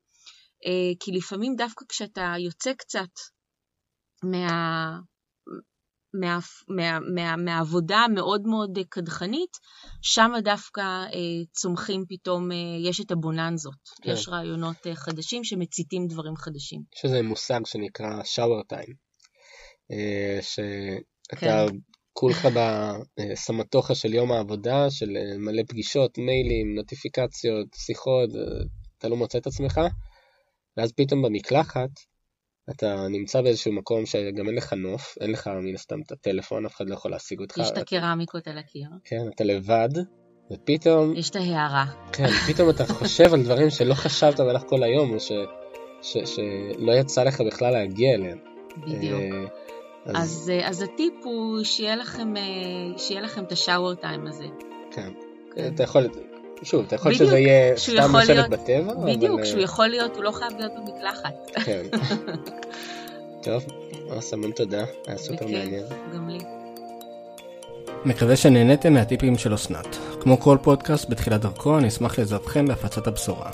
[0.66, 3.08] אה, כי לפעמים דווקא כשאתה יוצא קצת
[4.24, 4.98] מה,
[6.14, 9.56] מה, מה, מה, מהעבודה המאוד מאוד קדחנית,
[10.02, 13.88] שם דווקא אה, צומחים פתאום, אה, יש את הבוננזות.
[14.02, 14.10] כן.
[14.10, 16.82] יש רעיונות אה, חדשים שמציתים דברים חדשים.
[16.96, 18.94] יש איזה מושג שנקרא shower time,
[19.92, 21.76] אה, שאתה כן.
[22.12, 22.48] כולך
[23.18, 28.64] בסמטוחה של יום העבודה, של אה, מלא פגישות, מיילים, נוטיפיקציות, שיחות, אה,
[28.98, 29.80] אתה לא מוצא את עצמך,
[30.76, 31.90] ואז פתאום במקלחת,
[32.70, 36.76] אתה נמצא באיזשהו מקום שגם אין לך נוף, אין לך מן הסתם את הטלפון, אף
[36.76, 37.58] אחד לא יכול להשיג אותך.
[37.58, 38.88] יש את הקרמיקות על הקיר.
[39.04, 39.88] כן, אתה לבד,
[40.52, 41.16] ופתאום...
[41.16, 41.84] יש את ההערה.
[42.12, 45.32] כן, פתאום אתה חושב על דברים שלא חשבת במהלך כל היום, או ש,
[46.02, 48.38] ש, שלא יצא לך בכלל להגיע אליהם.
[48.76, 49.20] בדיוק.
[49.20, 49.44] אה,
[50.06, 52.42] אז, אז, אה, אז הטיפ הוא שיהיה לכם, אה,
[52.98, 54.46] שיהיה לכם את השאוור טיים הזה.
[54.90, 55.12] כן.
[55.54, 55.74] כן.
[55.74, 56.08] אתה יכול,
[56.62, 60.52] שוב, אתה יכול שזה יהיה סתם לשבת בטבע, בדיוק, שהוא יכול להיות, הוא לא חייב
[60.58, 61.50] להיות במקלחת.
[61.64, 61.82] כן.
[63.44, 63.64] טוב,
[64.10, 65.84] אז המון תודה, היה סופר מעניין.
[66.14, 66.38] גם לי.
[68.04, 69.96] מקווה שנהניתם מהטיפים של אסנת.
[70.20, 73.50] כמו כל פודקאסט בתחילת דרכו, אני אשמח לעזרתכם בהפצת הבשורה.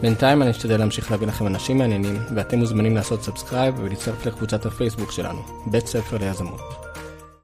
[0.00, 5.12] בינתיים אני אשתדל להמשיך להביא לכם אנשים מעניינים, ואתם מוזמנים לעשות subscribe ולהצטרף לקבוצת הפייסבוק
[5.12, 6.89] שלנו, בית ספר ליזמות.